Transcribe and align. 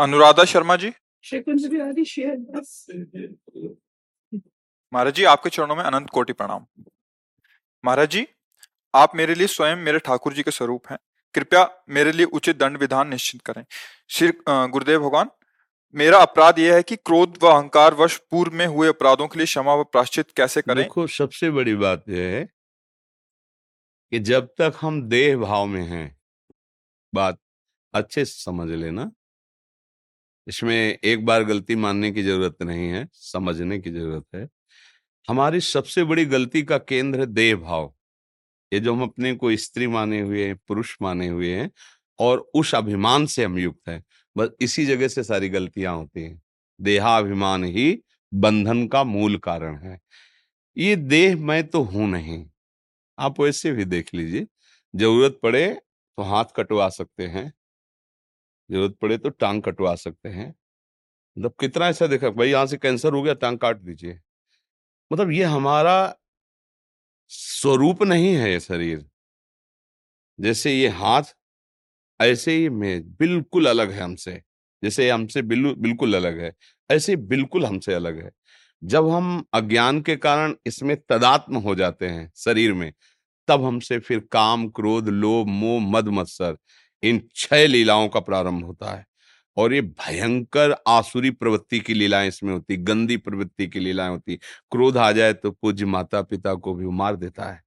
अनुराधा 0.00 0.44
शर्मा 0.44 0.76
जी? 0.76 0.88
महाराज 4.92 5.14
जी 5.14 5.24
आपके 5.24 5.50
चरणों 5.50 5.76
में 5.76 5.82
अनंत 5.84 6.08
कोटि 6.10 6.32
प्रणाम। 6.32 6.66
महाराज 7.84 8.10
जी 8.10 8.26
आप 8.94 9.14
मेरे 9.16 9.34
लिए 9.34 9.46
स्वयं 9.46 9.76
मेरे 9.76 9.98
ठाकुर 9.98 10.34
जी 10.34 10.42
के 10.42 10.50
स्वरूप 10.50 10.88
हैं। 10.90 10.98
कृपया 11.34 11.68
मेरे 11.88 12.12
लिए 12.12 12.26
उचित 12.26 12.56
दंड 12.56 12.78
विधान 12.78 13.08
निश्चित 13.08 13.42
करें। 13.42 13.64
श्री 14.10 14.32
गुरुदेव 14.46 15.00
भगवान 15.00 15.30
मेरा 15.94 16.18
अपराध 16.18 16.58
यह 16.58 16.74
है 16.74 16.82
कि 16.82 16.96
क्रोध 16.96 17.38
व 17.42 17.46
अहंकार 17.48 17.94
वश 17.94 18.16
पूर्व 18.30 18.52
में 18.52 18.66
हुए 18.66 18.88
अपराधों 18.88 19.28
के 19.28 19.38
लिए 19.38 19.46
क्षमा 19.46 19.74
व 19.74 19.84
प्राश्चित 19.84 20.30
कैसे 20.36 20.62
करें? 20.62 20.82
देखो 20.82 21.06
सबसे 21.06 21.50
बड़ी 21.50 21.74
बात 21.76 22.08
यह 22.08 22.34
है 22.34 22.44
कि 24.12 24.18
जब 24.18 24.46
तक 24.58 24.78
हम 24.80 25.02
देह 25.08 25.36
भाव 25.36 25.66
में 25.66 25.82
हैं 25.82 26.18
बात 27.12 27.38
अच्छे 27.94 28.24
से 28.24 28.42
समझ 28.42 28.68
लेना 28.70 29.10
इसमें 30.46 30.98
एक 31.04 31.24
बार 31.26 31.44
गलती 31.44 31.76
मानने 31.76 32.10
की 32.12 32.22
ज़रूरत 32.22 32.62
नहीं 32.62 32.88
है, 32.88 33.08
समझने 33.12 33.78
की 33.78 33.90
ज़रूरत 33.90 34.24
है। 34.34 34.48
हमारी 35.28 35.60
सबसे 35.60 36.04
बड़ी 36.04 36.24
गलती 36.26 36.62
का 36.62 36.78
केंद्र 36.78 37.20
है 37.20 37.26
देह 37.26 37.56
भाव 37.56 37.92
ये 38.72 38.80
जो 38.80 38.94
हम 38.94 39.02
अपने 39.02 39.34
को 39.34 39.56
स्त्री 39.56 39.86
माने 39.86 40.20
हुए 40.20 40.44
हैं, 40.46 40.56
पुरुष 40.68 40.96
माने 41.02 41.28
हुए 41.28 41.54
हैं, 41.54 41.70
और 42.18 42.50
उस 42.54 42.74
अभिमान 42.74 43.26
से 43.26 43.44
हम 43.44 43.58
युक्त 43.58 43.88
हैं। 43.88 44.02
बस 44.36 44.50
इसी 44.60 44.86
जगह 44.86 45.08
से 45.08 45.22
सारी 45.22 45.48
गलतियाँ 45.48 45.96
होती 45.96 46.22
हैं। 46.22 46.40
देहाभिमान 46.80 47.64
ही 47.64 48.02
बंधन 48.32 48.86
का 48.88 49.04
मूल 49.04 49.36
कारण 49.38 49.76
है। 49.78 49.98
ये 50.76 50.96
देह 50.96 51.36
मैं 51.36 51.66
तो 51.68 51.82
हूँ 51.82 52.08
नहीं। 52.08 52.44
आप 53.18 53.40
वैसे 53.40 53.72
भी 53.72 53.84
देख 53.84 54.14
लीजिए। 54.14 54.46
ज़रूरत 54.94 55.38
पड़े 55.42 55.68
तो 56.18 56.22
हाथ 56.22 56.44
कटवा 56.56 56.88
सकते 56.88 57.26
हैं। 57.26 57.52
ज़रूरत 58.70 58.96
पड़े 59.02 59.18
तो 59.18 59.28
टांग 59.30 59.62
कटवा 59.62 59.94
सकते 59.96 60.28
हैं। 60.28 60.48
मतलब 61.36 61.54
कितना 61.60 61.88
ऐसा 61.88 62.06
देखा, 62.06 62.30
भाई 62.30 62.50
यहाँ 62.50 62.66
से 62.66 62.76
कैंसर 62.76 63.12
हो 63.12 63.22
गया, 63.22 63.34
टांग 63.34 63.58
काट 63.58 63.78
दीजिए। 63.78 64.18
मतलब 65.10 65.30
ये 65.32 65.44
हमारा 65.46 66.14
स्वरूप 67.30 68.02
नहीं 68.02 68.34
है 68.36 68.50
ये 68.52 68.60
शरीर। 68.60 69.04
जैसे 70.38 70.72
ये 70.72 70.88
हाथ, 70.90 71.22
ऐसे 72.20 72.52
ही 72.52 72.68
मेज 72.70 73.04
बिल्कुल 73.18 73.66
अलग 73.66 73.90
है 73.90 74.00
हमसे। 74.00 74.32
जैसे 74.82 75.08
हमसे 75.10 75.42
बिल्कुल 75.42 76.14
अलग 76.16 76.38
है। 76.40 76.52
ऐसे 76.90 77.16
बिल्कुल 77.16 77.66
हमसे 77.66 77.94
अलग 77.94 78.22
है। 78.24 78.30
जब 78.82 79.08
हम 79.10 79.44
अज्ञान 79.54 80.00
के 80.02 80.16
कारण 80.16 80.54
इसमें 80.66 80.96
तदात्म 81.08 81.56
हो 81.58 81.74
जाते 81.74 82.08
हैं 82.08 82.30
शरीर 82.36 82.72
में, 82.74 82.92
तब 83.48 83.64
हमसे 83.64 83.98
फिर 84.00 84.20
काम, 84.32 84.68
क्रोध, 84.68 85.08
लोभ, 85.08 85.46
मोह, 85.48 85.80
मद, 85.82 86.08
मत्सर 86.10 86.56
इन 87.02 87.22
छह 87.36 87.66
लीलाओं 87.66 88.08
का 88.08 88.20
प्रारंभ 88.20 88.64
होता 88.64 88.90
है। 88.90 89.06
और 89.56 89.74
ये 89.74 89.80
भयंकर 89.80 90.74
आसुरी 90.88 91.30
प्रवृत्ति 91.30 91.80
की 91.80 91.94
लीलाएँ 91.94 92.28
इसमें 92.28 92.52
होती, 92.52 92.76
गंदी 92.76 93.16
प्रवृत्ति 93.16 93.66
की 93.66 93.80
लीलाएँ 93.80 94.10
होती। 94.10 94.36
क्रोध 94.70 94.96
आ 94.96 95.12
जाए 95.12 95.32
तो 95.32 95.50
पूज्य 95.50 95.86
माता 95.86 96.22
पिता 96.22 96.54
को 96.54 96.74
भी 96.74 96.86
मार 96.86 97.16
देता 97.16 97.50
है। 97.52 97.62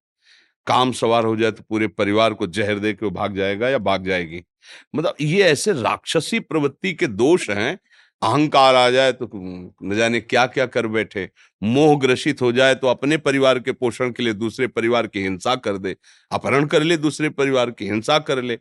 काम 0.67 0.91
सवार 0.91 1.25
हो 1.25 1.35
जाए 1.35 1.51
तो 1.51 1.63
पूरे 1.69 1.87
परिवार 1.87 2.33
को 2.33 2.47
जहर 2.47 2.79
दे 2.79 2.93
के 2.93 3.09
भाग 3.09 3.35
जाएगा 3.37 3.69
या 3.69 3.77
भाग 3.77 4.05
जाएगी। 4.05 4.43
मतलब 4.95 5.15
ये 5.21 5.43
ऐसे 5.43 5.73
राक्षसी 5.73 6.39
प्रवृत्ति 6.39 6.93
के 6.93 7.07
दोष 7.07 7.49
हैं 7.49 7.77
अहंकार 8.23 8.75
आ 8.75 8.89
जाए 8.89 9.11
तो 9.11 9.29
न 9.33 9.95
जाने 9.95 10.19
क्या 10.21 10.45
क्या 10.47 10.65
कर 10.67 10.87
बैठे। 10.87 11.29
मोह 11.61 11.97
ग्रसित 11.99 12.41
हो 12.41 12.51
जाए 12.51 12.75
तो 12.75 12.87
अपने 12.87 13.17
परिवार 13.17 13.59
के 13.59 13.71
पोषण 13.73 14.11
के 14.11 14.23
लिए 14.23 14.33
दूसरे 14.35 14.67
परिवार 14.67 15.07
की 15.07 15.21
हिंसा 15.21 15.55
कर 15.57 15.77
दे। 15.77 15.95
अपहरण 16.31 16.65
कर 16.65 16.83
ले, 16.83 16.97
दूसरे 16.97 17.29
परिवार 17.31 17.71
की 17.71 17.85
हिंसा 17.85 18.19
कर 18.21 18.41
ले। 18.41 18.55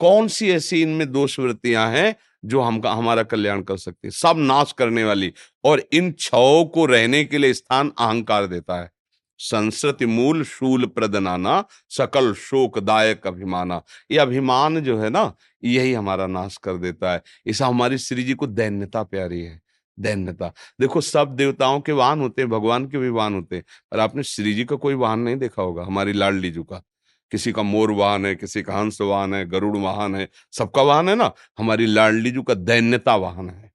कौन 0.00 0.28
सी 0.28 0.50
ऐसी 0.50 0.82
इनमें 0.82 1.10
दोष 1.12 1.38
वृत्तियाँ 1.38 1.90
हैं 1.90 2.14
जो 2.44 2.60
हम 2.60 2.80
हमारा 2.86 3.22
कल्याण 3.24 3.62
कर 3.62 3.76
सकती 3.78 4.10
सब 4.10 4.34
नाश 4.38 4.72
करने 4.78 5.04
वाली 5.04 5.32
और 5.64 5.82
इन 5.92 6.12
छओ 6.20 6.64
को 6.74 6.84
रहने 6.86 7.24
के 7.24 7.38
लिए 7.38 7.54
स्थान 7.54 7.92
अहंकार 7.98 8.46
देता 8.46 8.80
है। 8.82 8.90
संस्कृति 9.38 10.06
मूल 10.06 10.44
शूल 10.44 10.86
प्रदनाना 10.86 11.64
सकल 11.88 12.34
शोकदायक 12.34 13.26
अभिमाना। 13.26 13.82
ये 14.10 14.18
अभिमान 14.18 14.80
जो 14.80 14.98
है 14.98 15.10
ना, 15.10 15.34
यही 15.64 15.92
हमारा 15.92 16.26
नाश 16.26 16.56
कर 16.56 16.76
देता 16.76 17.12
है। 17.12 17.22
ऐसा 17.48 17.66
हमारी 17.66 17.98
श्री 17.98 18.22
जी 18.22 18.34
को 18.34 18.46
दैन्यता 18.46 19.02
प्यारी 19.02 19.40
है, 19.40 19.60
दैन्यता। 19.98 20.52
देखो, 20.80 21.00
सब 21.00 21.28
देवताओं 21.28 21.80
के 21.80 21.92
वाहन 21.92 22.20
होते 22.20 22.42
हैं, 22.42 22.50
भगवान 22.50 22.86
के 22.86 22.98
भी 22.98 23.08
वाहन 23.08 23.34
होते 23.34 23.56
हैं 23.56 23.64
और 23.92 24.00
आपने 24.00 24.22
श्री 24.22 24.54
जी 24.54 24.64
का 24.64 24.76
कोई 24.76 24.94
वाहन 24.94 25.18
नहीं 25.18 25.36
देखा 25.36 25.62
होगा, 25.62 25.84
हमारी 25.84 26.12
लाडली 26.12 26.50
जी 26.50 26.62
का। 26.62 26.82
किसी 27.30 27.52
का 27.52 27.62
मोर 27.62 27.90
वाहन 27.90 28.26
है, 28.26 28.34
किसी 28.34 28.62
का 28.62 28.78
हंस 28.78 29.00
वाहन 29.00 29.34
है, 29.34 29.46
गरुड़ 29.46 29.76
वाहन 29.76 30.14
है, 30.14 30.28
सबका 30.52 30.82
वाहन 30.82 31.08
है 31.08 31.14
ना, 31.14 31.32
हमारी 31.58 31.86
लाडली 31.86 32.30
जी 32.30 32.42
का 32.42 32.54
दैन्यता 32.54 33.16
वाहन 33.16 33.50
है। 33.50 33.72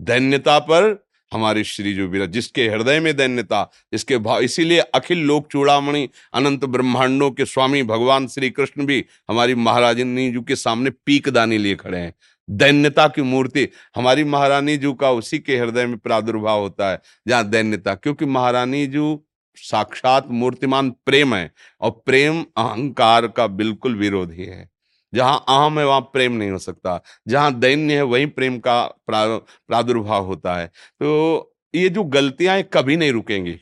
दैन्यता 0.00 0.58
पर 0.58 1.09
हमारी 1.32 1.64
श्री 1.64 1.94
जो 1.94 2.06
विराज 2.06 2.28
जिसके 2.28 2.68
हृदय 2.68 3.00
में 3.00 3.16
दैन्यता, 3.16 3.70
जिसके 3.92 4.18
भाव 4.18 4.40
इसीलिए 4.40 4.78
अखिल 4.78 5.18
लोक 5.18 5.48
चूड़ामणि, 5.52 6.08
अनंत 6.34 6.64
ब्रह्मांडों 6.64 7.30
के 7.30 7.44
स्वामी 7.44 7.82
भगवान 7.82 8.28
श्री 8.28 8.50
कृष्ण 8.50 8.86
भी 8.86 9.04
हमारी 9.28 9.54
महारानी 9.54 10.30
जी 10.32 10.40
के 10.40 10.56
सामने 10.56 10.90
पीक 10.90 11.28
दानी 11.28 11.58
लिए 11.58 11.74
खड़े 11.74 11.98
हैं। 11.98 12.14
दैन्यता 12.50 13.08
की 13.08 13.22
मूर्ति, 13.22 13.68
हमारी 13.96 14.24
महारानी 14.24 14.76
जी 14.76 14.92
का 15.00 15.10
उसी 15.10 15.38
के 15.38 15.58
हृदय 15.58 15.86
में 15.86 15.98
प्रादुर्भाव 15.98 16.60
होता 16.60 16.90
है, 16.90 17.00
जहाँ 17.28 17.48
दैन्यता, 17.48 17.94
क्योंकि 17.94 18.24
महारानी 18.24 18.86
जी 18.86 19.18
साक्षात 19.56 20.30
मूर्तिमान 20.30 20.90
प्रेम 20.90 21.34
है, 21.34 21.52
और 21.80 22.02
प्रेम 22.06 22.44
अहंकार 22.56 23.26
का 23.28 23.46
बिल्कुल 23.46 23.94
विरोधी 23.94 24.44
है। 24.44 24.70
जहाँ 25.14 25.44
अहम 25.48 25.78
है, 25.78 25.86
वहाँ 25.86 26.00
प्रेम 26.00 26.32
नहीं 26.32 26.50
हो 26.50 26.58
सकता। 26.58 27.02
जहाँ 27.28 27.54
दैन्य 27.54 27.94
है, 27.94 28.02
वहीं 28.02 28.26
प्रेम 28.26 28.58
का 28.58 28.86
प्रादुर्भाव 29.10 30.24
होता 30.24 30.54
है। 30.56 30.66
तो 31.00 31.46
ये 31.74 31.88
जो 31.88 32.04
गलतियाँ 32.04 32.62
कभी 32.62 32.96
नहीं 32.96 33.12
रुकेंगी। 33.12 33.60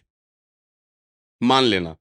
मान 1.43 1.65
लेना। 1.65 1.97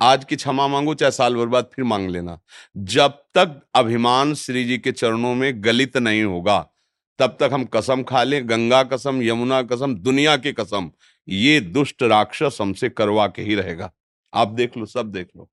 आज 0.00 0.24
की 0.24 0.36
क्षमा 0.36 0.66
मांगो, 0.68 0.94
चाहे 0.94 1.12
साल 1.12 1.34
भर 1.34 1.46
बाद 1.46 1.70
फिर 1.74 1.84
मांग 1.84 2.10
लेना। 2.10 2.40
जब 2.76 3.08
तक 3.08 3.62
अभिमान 3.74 4.34
श्री 4.34 4.64
जी 4.64 4.78
के 4.78 4.92
चरणों 4.92 5.34
में 5.34 5.64
गलित 5.64 5.96
नहीं 5.96 6.22
होगा, 6.22 6.70
तब 7.18 7.36
तक 7.40 7.50
हम 7.52 7.64
कसम 7.64 8.02
खा 8.02 8.22
लें, 8.22 8.48
गंगा 8.48 8.82
कसम, 8.82 9.22
यमुना 9.22 9.62
कसम, 9.62 9.94
दुनिया 9.94 10.36
की 10.36 10.52
कसम, 10.52 10.90
ये 11.28 11.60
दुष्ट 11.60 12.02
राक्षस 12.02 12.58
हमसे 12.60 12.88
करवा 12.88 13.26
के 13.26 13.42
ही 13.42 13.54
रहेगा। 13.54 13.92
आप 14.34 14.48
देख 14.48 14.76
लो, 14.76 14.86
सब 14.86 15.12
देख 15.12 15.28
लो। 15.36 15.50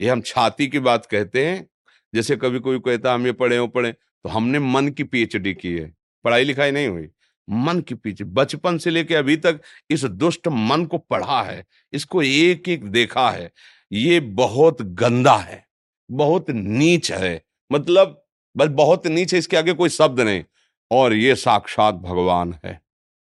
ये 0.00 0.08
हम 0.08 0.20
छाती 0.20 0.66
की 0.66 0.78
बात 0.78 1.06
कहते 1.06 1.46
हैं 1.46 1.68
जैसे 2.14 2.36
कभी 2.36 2.58
कोई 2.58 2.78
कहता 2.78 3.14
हम 3.14 3.26
ये 3.26 3.32
पढ़े, 3.32 3.58
वो 3.58 3.66
पढ़े। 3.66 3.92
तो 3.92 4.28
हमने 4.28 4.58
मन 4.58 4.88
की 4.88 5.04
पीएचडी 5.04 5.54
की 5.54 5.78
है। 5.78 5.94
पढ़ाई 6.24 6.44
लिखाई 6.44 6.70
नहीं 6.70 6.88
हुई। 6.88 7.08
मन 7.50 7.80
की 7.80 7.94
पीछे 7.94 8.24
बचपन 8.24 8.78
से 8.78 8.90
लेके 8.90 9.14
अभी 9.14 9.36
तक 9.36 9.60
इस 9.90 10.04
दुष्ट 10.04 10.48
मन 10.48 10.84
को 10.84 10.98
पढ़ा 10.98 11.42
है। 11.42 11.66
इसको 11.92 12.22
एक 12.22 12.68
एक 12.68 12.84
देखा 12.84 13.30
है। 13.30 13.50
ये 13.92 14.20
बहुत 14.20 14.82
गंदा 14.82 15.36
है। 15.36 15.66
बहुत 16.10 16.50
नीच 16.50 17.12
है। 17.12 17.42
मतलब 17.72 18.24
बस 18.56 18.66
बहुत 18.66 19.06
नीच 19.06 19.32
है, 19.32 19.38
इसके 19.38 19.56
आगे 19.56 19.72
कोई 19.72 19.88
शब्द 19.88 20.20
नहीं। 20.20 20.44
और 20.90 21.14
ये 21.14 21.34
साक्षात 21.34 21.94
भगवान 21.94 22.58
है। 22.64 22.80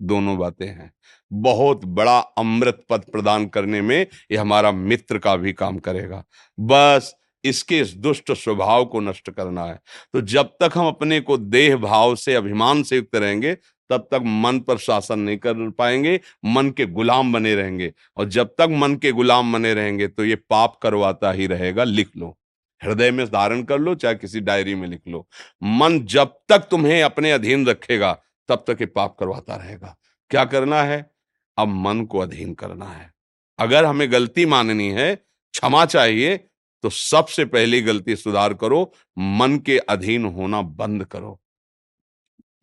दोनों 0.03 0.39
बातें 0.39 0.67
हैं। 0.67 0.93
बहुत 1.33 1.85
बड़ा 1.85 2.19
अमृत 2.19 2.85
पद 2.91 3.01
प्रदान 3.13 3.47
करने 3.47 3.81
में 3.81 4.07
ये 4.33 4.37
हमारा 4.37 4.73
मित्र 4.73 5.19
का 5.19 5.37
भी 5.37 5.53
काम 5.53 5.79
करेगा। 5.79 6.25
बस 6.61 7.15
इसके 7.45 7.79
इस 7.79 7.95
दुष्ट 7.95 8.33
स्वभाव 8.33 8.85
को 8.85 9.01
नष्ट 9.01 9.31
करना 9.31 9.65
है। 9.65 9.81
तो 10.13 10.21
जब 10.21 10.43
तक 10.43 10.71
हम 10.75 10.87
अपने 10.87 11.21
को 11.21 11.37
देह 11.39 11.77
भाव 11.77 12.15
से, 12.15 12.35
अभिमान 12.35 12.83
से 12.83 12.97
युक्त 12.97 13.17
रहेंगे, 13.17 13.55
तब 13.91 14.09
तक 14.11 14.21
मन 14.25 14.61
पर 14.61 14.79
शासन 14.79 15.19
नहीं 15.19 15.37
कर 15.37 15.71
पाएँगे, 15.71 16.21
मन 16.45 16.71
के 16.71 16.87
गुलाम 16.87 17.33
बने 17.33 17.55
रहेंगे। 17.55 17.93
और 18.17 18.25
जब 18.25 18.47
तक 18.49 18.69
मन 18.71 18.95
के 18.95 19.13
गुलाम 19.13 19.53
बने 19.53 19.75
रहेंगे 19.75 20.09
तो 20.09 20.25
ये 20.25 20.37
पाप 20.37 20.79
करवाता 20.83 21.33
ही 21.33 21.47
रहेगा, 21.47 21.85
लिख 21.85 22.11
लो। 22.17 22.37
हृदय 22.85 23.11
में 23.11 23.27
धारण 23.27 23.63
कर 23.63 23.79
लो, 23.79 23.95
चाहे 23.95 24.15
किसी 24.15 24.41
डायरी 24.41 24.75
में 24.75 24.89
लिख 24.89 25.01
लो। 25.09 25.29
मन 25.63 26.01
जब 26.01 26.35
तक 26.49 26.59
तुम्हें 26.59 27.03
अपने 27.03 27.33
अधीन 27.33 27.67
रखेगा, 27.67 28.13
तब 28.49 28.65
तक 28.67 28.77
ये 28.81 28.87
पाप 28.87 29.17
करवाता 29.21 29.57
रहेगा। 29.57 29.97
क्या 30.31 30.45
करना 30.45 30.83
है? 30.83 31.11
अब 31.59 31.69
मन 31.69 32.05
को 32.05 32.19
अधीन 32.19 32.55
करना 32.55 32.85
है। 32.85 33.13
अगर 33.59 33.85
हमें 33.85 34.13
गलती 34.13 34.47
माननी 34.47 34.89
है, 34.89 35.15
क्षमा 35.53 35.85
चाहिए 35.85 36.47
तो 36.85 36.91
सबसे 36.91 37.45
पहली 37.45 37.81
गलती 37.83 38.17
सुधार 38.17 38.55
करो, 38.55 38.93
मन 39.19 39.59
के 39.67 39.79
अधीन 39.79 40.25
होना 40.25 40.63
बंद 40.63 41.05
करो। 41.05 41.41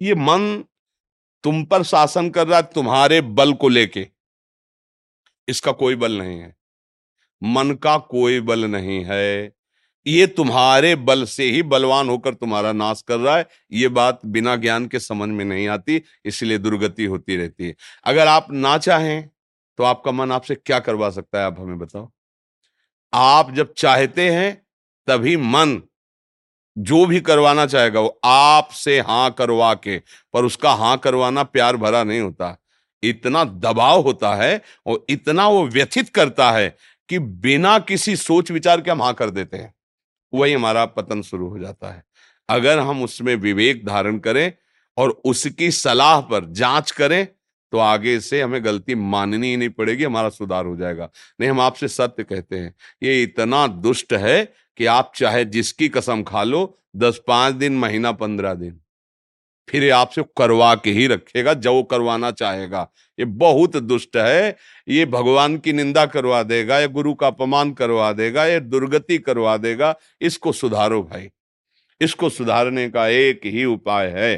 ये 0.02 0.16
मन 0.16 0.64
तुम 1.44 1.64
पर 1.64 1.84
शासन 1.84 2.30
कर 2.30 2.48
रहा 2.48 2.60
है 2.60 2.70
तुम्हारे 2.76 3.22
बल 3.22 3.54
को 3.54 3.70
लेके। 3.70 4.08
इसका 5.48 5.72
कोई 5.72 5.96
बल 5.96 6.18
नहीं 6.18 6.40
है। 6.40 6.56
मन 7.44 7.72
का 7.72 7.98
कोई 7.98 8.40
बल 8.40 8.66
नहीं 8.66 9.04
है। 9.06 9.54
ये 10.06 10.28
तुम्हारे 10.28 10.96
बल 10.96 11.24
से 11.26 11.44
ही 11.44 11.64
बलवान 11.64 12.10
होकर 12.10 12.34
तुम्हारा 12.34 12.72
नाश 12.72 13.02
कर 13.02 13.18
रहा 13.18 13.38
है। 13.38 13.48
ये 13.72 13.88
बात 13.88 14.20
बिना 14.26 14.56
ज्ञान 14.56 14.86
के 14.88 15.00
समझ 15.00 15.30
में 15.30 15.46
नहीं 15.46 15.68
आती, 15.68 16.02
इसलिए 16.26 16.58
दुर्गति 16.58 17.06
होती 17.06 17.36
रहती 17.36 17.68
है। 17.68 17.76
अगर 18.04 18.28
आप 18.28 18.48
ना 18.52 18.78
चाहें 18.78 19.30
तो 19.80 19.84
आपका 19.84 20.12
मन 20.12 20.32
आपसे 20.32 20.56
क्या 20.56 20.80
करवा 20.80 21.10
सकता 21.10 21.40
है, 21.40 21.46
आप 21.46 21.60
हमें 21.60 21.78
बताओ। 21.80 22.12
आप 23.14 23.54
जब 23.54 23.74
चाहते 23.74 24.30
हैं, 24.30 24.68
तभी 25.08 25.38
मन 25.38 25.82
जो 26.78 27.06
भी 27.06 27.20
करवाना 27.20 27.66
चाहेगा, 27.66 28.00
वो 28.00 28.20
आपसे 28.26 29.00
हाँ 29.00 29.32
करवा 29.32 29.74
के, 29.74 29.98
पर 30.34 30.46
उसका 30.46 30.72
हाँ 30.72 30.98
करवाना 30.98 31.44
प्यार 31.44 31.78
भरा 31.78 32.04
नहीं 32.04 32.22
होता। 32.22 32.58
इतना 33.04 33.44
दबाव 33.44 34.02
होता 34.02 34.36
है 34.36 34.62
और 34.86 35.06
इतना 35.10 35.48
वो 35.48 35.68
व्यथित 35.68 36.10
करता 36.10 36.52
है 36.52 36.78
कि 37.10 37.20
बिना 37.20 37.80
किसी 37.80 38.16
सोच 38.16 38.52
विचार 38.52 38.82
के 38.82 38.92
हम 38.92 39.04
हाँ 39.04 39.14
कर 39.14 39.30
देते 39.30 39.58
हैं। 39.58 39.74
वही 40.34 40.54
हमारा 40.54 40.86
पतन 40.86 41.22
शुरू 41.22 41.50
हो 41.50 41.60
जाता 41.60 41.92
है। 41.92 42.04
अगर 42.50 42.80
हम 42.80 43.04
उसमें 43.04 43.36
विवेक 43.36 43.86
धारण 43.86 44.20
करें 44.20 44.54
और 44.98 45.22
उसकी 45.26 45.72
सलाह 45.72 46.22
पर 46.22 46.46
जाँच 46.46 46.92
करें 46.92 47.28
तो 47.74 47.78
आगे 47.78 48.20
से 48.20 48.42
हमें 48.42 48.64
गलती 48.66 48.96
माननी 48.96 49.50
ही 49.50 49.58
नहीं 49.58 49.70
पड़ेगी, 49.70 50.04
हमारा 50.04 50.30
सुधार 50.30 50.66
हो 50.66 50.76
जाएगा। 50.76 51.10
नहीं, 51.40 51.50
हम 51.50 51.62
आपसे 51.62 51.88
सत्य 51.88 52.24
कहते 52.24 52.56
हैं, 52.56 52.74
ये 53.04 53.22
इतना 53.24 53.66
दुष्ट 53.68 54.14
है 54.14 54.44
कि 54.78 54.86
आप 54.86 55.12
चाहे 55.16 55.46
जिसकी 55.46 55.90
कसम 55.90 56.24
खा 56.24 56.44
लो, 56.44 56.78
दस 56.96 57.22
पाँच 57.28 57.54
दिन, 57.54 57.78
महीना 57.78 58.12
पंद्रह 58.12 58.54
दिन, 58.54 58.80
फिर 59.70 59.84
ये 59.84 59.90
आपसे 59.90 60.24
करवा 60.38 60.74
के 60.76 60.92
ही 60.92 61.08
रखेगा, 61.08 61.54
जो 61.54 61.74
वो 61.74 61.82
करवाना 61.84 62.30
चाहेगा। 62.32 62.88
ये 63.20 63.26
बहुत 63.26 63.76
दुष्ट 63.78 64.18
है, 64.18 64.56
ये 64.88 65.06
भगवान 65.06 65.58
की 65.58 65.74
निंदा 65.74 66.06
करवा 66.06 66.42
देगा, 66.44 66.80
या 66.80 66.88
गुरु 66.88 67.14
का 67.14 67.28
अपमान 67.28 67.74
करवा 67.74 68.12
देगा, 68.14 68.46
या 68.46 68.60
दुर्गति 68.60 69.18
करवा 69.18 69.58
देगा, 69.58 69.94
इसको 70.22 70.52
सुधारो 70.52 71.02
भाई। 71.04 71.30
इसको 72.02 72.30
सुधारने 72.30 72.88
का 72.90 73.08
एक 73.08 73.42
ही 73.46 73.66
उपाय 73.66 74.08
है 74.08 74.36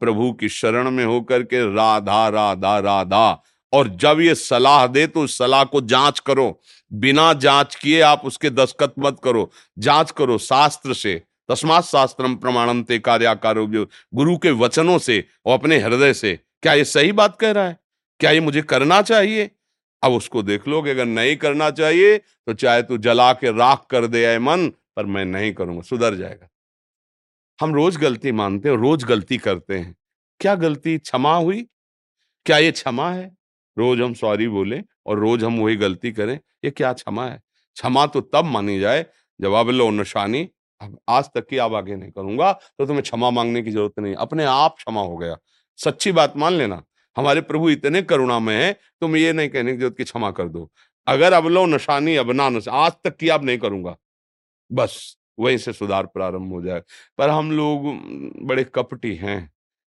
प्रभु 0.00 0.32
की 0.32 0.48
शरण 0.48 0.90
में 0.90 1.04
होकर 1.04 1.42
के 1.42 1.64
राधा 1.74 2.28
राधा 2.28 2.78
राधा। 2.78 3.42
और 3.72 3.88
जब 3.96 4.20
ये 4.20 4.34
सलाह 4.34 4.86
दे 4.86 5.06
तो 5.06 5.20
उस 5.20 5.36
सलाह 5.38 5.64
को 5.64 5.80
जाँच 5.80 6.18
करो। 6.20 6.60
बिना 6.90 7.32
जाँच 7.34 7.74
किए 7.74 8.00
आप 8.00 8.22
उसके 8.24 8.50
दस्खत 8.50 8.94
मत 8.98 9.16
करो। 9.24 9.50
जाँच 9.78 10.10
करो 10.10 10.38
शास्त्र 10.38 10.94
से। 10.94 11.22
तस्मात 11.48 11.84
शास्त्रम 11.84 12.34
प्रमाणम 12.36 12.82
ते 12.82 12.98
कार्याकारो 12.98 13.66
गुरु 13.66 14.36
के 14.38 14.50
वचनों 14.50 14.98
से 14.98 15.24
और 15.46 15.58
अपने 15.58 15.78
हृदय 15.78 16.12
से। 16.14 16.38
क्या 16.62 16.72
ये 16.72 16.84
सही 16.84 17.12
बात 17.12 17.36
कह 17.36 17.50
रहा 17.50 17.64
है? 17.64 17.76
क्या 18.20 18.30
ये 18.30 18.40
मुझे 18.40 18.62
करना 18.62 19.00
चाहिए? 19.02 19.50
अब 20.02 20.12
उसको 20.12 20.42
देख 20.42 20.68
लोगे, 20.68 20.90
अगर 20.90 21.04
नहीं 21.06 21.36
करना 21.36 21.70
चाहिए 21.72 22.16
तो 22.18 22.52
चाहे 22.54 22.82
तू 22.82 22.98
जला 22.98 23.32
के 23.32 23.50
राख 23.50 23.86
कर 23.90 24.06
दे 24.06 24.24
आए 24.24 24.38
मन, 24.38 24.66
पर 24.96 25.06
मैं 25.06 25.24
नहीं 25.24 25.52
करूँगा, 25.54 25.82
सुधर 25.82 26.14
जाएगा। 26.14 26.48
हम 27.62 27.74
रोज 27.74 27.96
गलती 27.96 28.30
मानते 28.32 28.68
हैं, 28.68 28.76
रोज 28.76 29.04
गलती 29.04 29.36
करते 29.38 29.78
हैं। 29.78 29.94
क्या 30.40 30.54
गलती? 30.56 30.96
क्षमा 30.98 31.34
हुई? 31.34 31.62
क्या 32.46 32.56
ये 32.58 32.70
क्षमा 32.72 33.10
है? 33.10 33.30
रोज 33.76 34.00
हम 34.00 34.14
सॉरी 34.14 34.48
बोले 34.48 34.80
और 35.06 35.18
रोज 35.18 35.44
हम 35.44 35.58
वही 35.60 35.76
गलती 35.76 36.12
करें, 36.12 36.38
ये 36.64 36.70
क्या 36.70 36.92
क्षमा 36.92 37.26
है? 37.26 37.40
क्षमा 37.76 38.06
तो 38.06 38.20
तब 38.22 38.44
मानी 38.46 38.78
जाए, 38.80 39.06
जब 39.40 39.52
अब 39.52 39.70
लो 39.70 39.90
निशानी 39.92 40.48
आज 41.10 41.28
तक 41.34 41.46
की 41.50 41.58
आप 41.58 41.72
आगे 41.74 41.96
नहीं 41.96 42.10
करूँगा 42.10 42.52
तो 42.52 42.86
तुम्हें 42.86 43.02
क्षमा 43.02 43.30
मांगने 43.30 43.62
की 43.62 43.70
ज़रूरत 43.70 43.98
नहीं 43.98 44.14
अपने 44.16 44.44
आप 44.46 44.74
क्षमा 44.76 45.00
हो 45.02 45.16
गया। 45.16 45.36
सच्ची 45.78 46.12
बात 46.12 46.36
मान 46.36 46.52
लेना, 46.52 46.82
हमारे 47.16 47.40
प्रभु 47.42 47.70
इतने 47.70 48.02
करुणा 48.04 48.38
में 48.40 48.54
है, 48.54 48.72
तुम 49.00 49.16
ये 49.16 49.32
नहीं 49.32 49.48
कहने 49.48 49.72
की 49.72 49.78
ज़रूरत 49.78 49.96
की 49.96 50.04
क्षमा 50.04 50.30
कर 50.32 50.48
दो। 50.48 50.70
अगर 51.06 51.32
अब 51.32 51.46
लो 51.48 51.66
निशानी, 51.68 52.16
अब 52.16 52.30
ना 52.32 52.50
आज 52.70 52.92
तक 53.04 53.16
की 53.16 53.28
आप 53.28 53.44
नहीं 53.44 53.58
करूँगा। 53.58 53.96
बस। 54.70 55.16
वहीं 55.38 55.58
से 55.58 55.72
सुधार 55.72 56.06
प्रारंभ 56.06 56.52
हो 56.52 56.62
जाए। 56.62 56.82
पर 57.18 57.30
हम 57.30 57.52
लोग 57.52 57.82
बड़े 58.46 58.64
कपटी 58.64 59.14
हैं। 59.14 59.52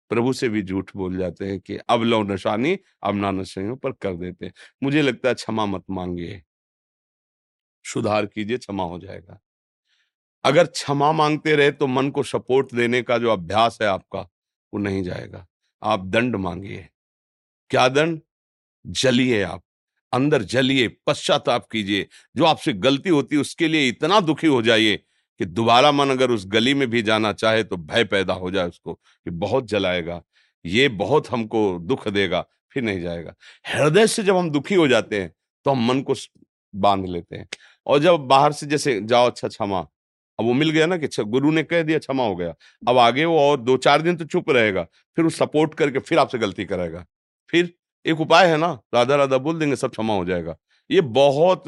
प्रभु 0.09 0.33
से 0.33 0.49
भी 0.49 0.61
झूठ 0.61 0.91
बोल 0.95 1.17
जाते 1.17 1.45
हैं 1.45 1.59
कि, 1.59 1.77
अब 1.77 2.01
लो 2.03 2.23
नशानी 2.23 2.79
अब 3.03 3.15
ना 3.15 3.31
नशानी 3.31 3.75
पर 3.75 3.91
कर 3.91 4.15
देते 4.15 4.45
हैं। 4.45 4.53
मुझे 4.83 5.01
लगता 5.01 5.29
है 5.29 5.35
क्षमा 5.35 5.65
मत 5.65 5.83
मांगिए। 5.89 6.43
सुधार 7.85 8.25
कीजिए, 8.25 8.57
क्षमा 8.57 8.83
हो 8.83 8.99
जाएगा। 8.99 9.41
अगर 10.43 10.65
क्षमा 10.65 11.11
मांगते 11.11 11.55
रहे 11.55 11.71
तो 11.71 11.87
मन 11.87 12.09
को 12.09 12.23
सपोर्ट 12.23 12.73
देने 12.73 13.01
का 13.01 13.17
जो 13.17 13.29
अभ्यास 13.29 13.77
है 13.81 13.87
आपका, 13.87 14.19
वो 14.73 14.77
नहीं 14.77 15.03
जाएगा। 15.03 15.47
आप 15.83 16.05
दंड 16.05 16.35
मांगिए। 16.35 16.89
क्या 17.69 17.87
दंड? 17.87 18.21
जलिए 18.87 19.43
आप। 19.43 19.63
अंदर 20.13 20.41
जलिए, 20.43 20.87
पश्चाताप 20.87 21.67
कीजिए। 21.71 22.07
जो 22.37 22.45
आपसे 22.45 22.73
गलती 22.73 23.09
होती 23.09 23.35
है, 23.35 23.41
उसके 23.41 23.67
लिए 23.67 23.89
इतना 23.89 24.19
दुखी 24.19 24.47
हो 24.47 24.61
जाइए 24.61 25.03
कि 25.39 25.45
दोबारा 25.45 25.91
मन 25.91 26.09
अगर 26.09 26.31
उस 26.31 26.45
गली 26.47 26.73
में 26.73 26.89
भी 26.89 27.01
जाना 27.01 27.31
चाहे 27.33 27.63
तो 27.63 27.77
भय 27.77 28.03
पैदा 28.05 28.33
हो 28.35 28.51
जाए 28.51 28.67
उसको 28.67 28.93
कि 28.93 29.31
बहुत 29.31 29.67
जलाएगा, 29.67 30.21
ये 30.65 30.87
बहुत 30.89 31.29
हमको 31.31 31.77
दुख 31.79 32.07
देगा, 32.09 32.45
फिर 32.71 32.83
नहीं 32.83 33.01
जाएगा। 33.01 33.33
हृदय 33.65 34.07
से 34.07 34.23
जब 34.23 34.37
हम 34.37 34.49
दुखी 34.51 34.75
हो 34.75 34.87
जाते 34.87 35.21
हैं 35.21 35.31
तो 35.65 35.71
हम 35.71 35.87
मन 35.87 36.01
को 36.01 36.13
बाँध 36.73 37.05
लेते 37.07 37.35
हैं। 37.35 37.47
और 37.87 37.99
जब 37.99 38.27
बाहर 38.27 38.51
से 38.51 38.65
जैसे, 38.65 38.99
जाओ 39.01 39.27
अच्छा 39.27 39.47
क्षमा। 39.47 39.79
अब 40.39 40.45
वो 40.45 40.53
मिल 40.53 40.69
गया 40.69 40.85
ना 40.85 40.97
कि 40.97 41.07
गुरु 41.19 41.51
ने 41.51 41.63
कह 41.63 41.81
दिया 41.83 41.97
क्षमा 41.99 42.23
हो 42.23 42.35
गया। 42.35 42.53
अब 42.83 42.97
आगे 42.97 43.25
वो 43.25 43.39
और 43.41 43.59
दो 43.59 43.77
चार 43.79 44.01
दिन 44.01 44.15
तो 44.17 44.25
चुप 44.25 44.49
रहेगा, 44.49 44.83
फिर 45.17 45.23
वो 45.23 45.29
सपोर्ट 45.31 45.73
करके 45.73 45.99
फिर 46.01 46.19
आपसे 46.19 46.37
गलती 46.37 46.65
करेगा 46.65 47.05
फिर 47.49 47.73
एक 48.05 48.19
उपाय 48.21 48.47
है 48.47 48.57
ना, 48.57 48.67
राधा 48.93 49.15
राधा 49.15 49.37
बोल 49.37 49.59
देंगे, 49.59 49.75
सब 49.75 49.91
क्षमा 49.91 50.13
हो 50.13 50.25
जाएगा। 50.25 50.55
ये 50.89 51.01
बहुत 51.01 51.63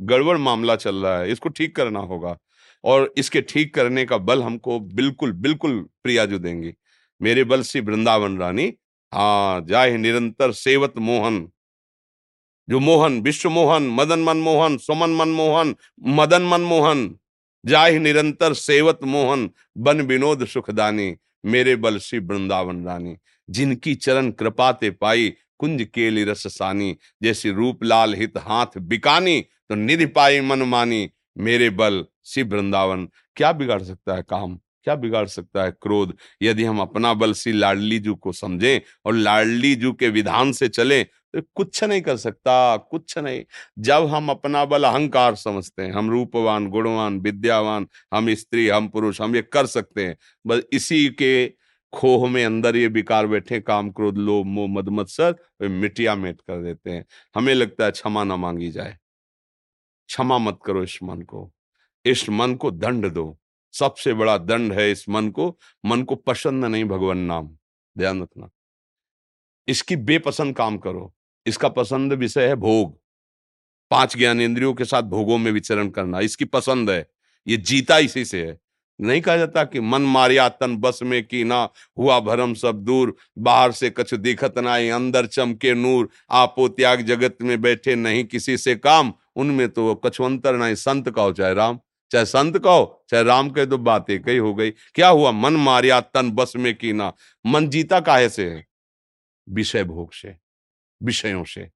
गड़बड़ 0.00 0.36
मामला 0.38 0.76
चल 0.76 0.96
रहा 0.96 1.18
है, 1.18 1.30
इसको 1.32 1.48
ठीक 1.50 1.74
करना 1.76 2.00
होगा। 2.00 2.36
और 2.84 3.14
इसके 3.16 3.40
ठीक 3.40 3.74
करने 3.74 4.04
का 4.04 4.18
बल 4.18 4.42
हमको 4.42 4.80
बिल्कुल 4.80 5.32
बिल्कुल 5.32 5.88
प्रियाजू 6.02 6.38
देंगी। 6.38 6.74
मेरे 7.22 7.44
बल 7.44 7.62
से 7.62 7.80
वृंदावन 7.80 8.38
रानी। 8.38 8.72
हाँ 9.14 9.60
जाए 9.60 9.96
निरंतर 9.96 10.52
सेवत 10.52 10.92
मोहन। 10.98 11.48
जो 12.70 12.80
मोहन, 12.80 13.20
विश्व 13.20 13.50
मोहन, 13.50 13.82
मदन 13.82 14.20
मन 14.20 14.36
मोहन, 14.36 14.78
सुमन 14.78 15.10
मन 15.10 15.28
मोहन, 15.28 15.76
मदन 16.06 16.42
मन 16.42 16.60
मोहन। 16.60 17.18
जाहि 17.66 17.98
निरंतर 17.98 18.54
सेवत 18.54 18.98
मोहन, 19.04 19.50
बन 19.78 20.00
विनोद 20.00 20.46
सुखदानी। 20.46 21.16
मेरे 21.44 21.76
बल 21.76 21.98
श्री 21.98 22.18
वृंदावन 22.18 22.84
रानी। 22.84 23.16
जिनकी 23.50 23.94
चरण 23.94 24.30
कृपाते 24.30 24.90
पाई, 24.90 25.34
कुंज 25.58 25.86
केली 25.94 26.24
रस 26.24 26.46
सानी। 26.46 26.96
जैसी 27.22 27.50
रूप 27.50 27.84
लाल 27.84 28.14
हित 28.14 28.38
हाथ 28.38 28.66
बिकानी 28.78 29.40
तो 29.40 29.74
निधि 29.74 30.06
पाई 30.06 30.40
मन 30.40 30.62
मानी। 30.62 31.10
मेरे 31.38 31.70
बल 31.70 32.04
श्री 32.30 32.42
वृंदावन, 32.42 33.06
क्या 33.36 33.52
बिगाड़ 33.52 33.82
सकता 33.82 34.16
है 34.16 34.22
काम? 34.22 34.58
क्या 34.84 34.94
बिगाड़ 34.94 35.26
सकता 35.26 35.62
है 35.64 35.70
क्रोध? 35.82 36.16
यदि 36.42 36.64
हम 36.64 36.80
अपना 36.80 37.12
बल 37.14 37.32
श्री 37.32 37.52
लाडली 37.52 37.98
जू 37.98 38.14
को 38.14 38.32
समझें 38.32 38.80
और 39.06 39.14
लाडली 39.14 39.74
जू 39.74 39.92
के 39.92 40.08
विधान 40.08 40.52
से 40.52 40.68
चले 40.68 41.02
तो 41.04 41.40
कुछ 41.54 41.82
नहीं 41.84 42.00
कर 42.02 42.16
सकता, 42.16 42.76
कुछ 42.76 43.16
नहीं। 43.18 43.44
जब 43.78 44.06
हम 44.06 44.28
अपना 44.28 44.64
बल 44.64 44.84
अहंकार 44.84 45.34
समझते 45.34 45.82
हैं, 45.82 45.92
हम 45.92 46.10
रूपवान, 46.10 46.66
गुणवान, 46.68 47.18
विद्यावान, 47.20 47.86
हम 48.14 48.34
स्त्री, 48.34 48.68
हम 48.68 48.88
पुरुष, 48.88 49.20
हम 49.20 49.36
ये 49.36 49.42
कर 49.42 49.66
सकते 49.66 50.06
हैं। 50.06 50.16
बस 50.46 50.62
इसी 50.72 51.08
के 51.08 51.46
खोह 51.92 52.28
में 52.28 52.44
अंदर 52.44 52.76
ये 52.76 52.86
विकार 52.86 53.26
बैठे, 53.26 53.60
काम, 53.60 53.90
क्रोध, 53.90 54.18
लोभ, 54.18 54.46
मोह 54.46 54.68
मद 54.68 54.88
मत्सर 54.88 55.34
वे 55.60 55.68
मिटिया 55.68 56.14
मेट 56.14 56.40
कर 56.40 56.62
देते 56.62 56.90
हैं। 56.90 57.04
हमें 57.34 57.54
लगता 57.54 57.84
है 57.84 57.90
क्षमा 57.90 58.24
ना 58.24 58.36
मांगी 58.36 58.70
जाए। 58.70 58.96
क्षमा 60.08 60.38
मत 60.38 60.58
करो 60.64 60.82
इस 60.82 60.98
मन 61.02 61.22
को। 61.22 61.50
इस 62.04 62.28
मन 62.28 62.54
को 62.54 62.70
दंड 62.70 63.06
दो। 63.06 63.38
सबसे 63.72 64.14
बड़ा 64.14 64.38
दंड 64.38 64.72
है 64.72 64.92
इस 64.92 65.08
मन 65.08 65.28
को। 65.28 65.58
मन 65.86 66.02
को 66.02 66.14
पसंद 66.14 66.64
नहीं 66.64 66.84
भगवान 66.84 67.18
नाम। 67.18 67.56
ध्यान 67.98 68.22
रखना। 68.22 68.50
इसकी 69.68 69.96
बेपसंद 69.96 70.56
काम 70.56 70.78
करो। 70.78 71.14
इसका 71.46 71.68
पसंद 71.68 72.12
विषय 72.12 72.48
है 72.48 72.54
भोग। 72.54 73.00
पाँच 73.90 74.16
ज्ञान 74.16 74.40
इंद्रियों 74.40 74.74
के 74.74 74.84
साथ 74.84 75.02
भोगों 75.02 75.38
में 75.38 75.52
विचरण 75.52 75.88
करना। 75.88 76.20
इसकी 76.20 76.44
पसंद 76.44 76.90
है। 76.90 77.10
ये 77.48 77.56
जीता 77.56 77.98
इसी 77.98 78.24
से 78.24 78.46
है। 78.46 78.60
नहीं 79.00 79.20
कहा 79.20 79.36
जाता 79.36 79.64
कि 79.64 79.80
मन 79.80 80.02
मारिया 80.02 80.48
तन 80.48 80.76
बस 80.76 81.00
में 81.02 81.26
की 81.26 81.44
ना 81.44 81.68
हुआ 81.98 82.20
भरम 82.20 82.54
सब 82.54 82.84
दूर, 82.84 83.16
बाहर 83.38 83.72
से 83.72 83.90
कछ 83.90 84.14
दिखत 84.14 84.58
नाई 84.58 84.88
अंदर 84.88 85.26
चमके 85.26 85.74
नूर, 85.74 86.08
आपो 86.30 86.68
त्याग 86.68 87.02
जगत 87.02 87.36
में 87.42 87.60
बैठे 87.60 87.94
नहीं 87.94 88.24
किसी 88.24 88.56
से 88.56 88.74
काम। 88.74 89.12
उनमें 89.36 89.68
तो 89.68 89.94
कछवंतर 89.94 90.56
नहीं, 90.56 90.74
संत 90.74 91.10
कहो 91.10 91.32
चाहे 91.32 91.54
राम। 91.54 91.80
चाहे 92.10 92.24
संत 92.26 92.58
कहो 92.58 93.04
चाहे 93.08 93.22
राम 93.22 93.50
कहे 93.50 93.66
तो 93.66 93.78
बात 93.78 94.10
एक 94.10 94.28
ही 94.28 94.36
हो 94.36 94.54
गई। 94.54 94.70
क्या 94.70 95.08
हुआ? 95.08 95.30
मन 95.30 95.52
मारिया, 95.52 96.00
तन 96.00 96.30
बस 96.30 96.52
में 96.56 96.74
की 96.78 96.92
ना 96.92 97.12
मन 97.46 97.68
जीता 97.68 98.00
काहे 98.00 98.28
से 98.28 98.50
है? 98.50 98.66
विषय 99.48 99.84
भोग 99.84 100.12
से, 100.12 100.36
विषयों 101.02 101.44
से। 101.44 101.70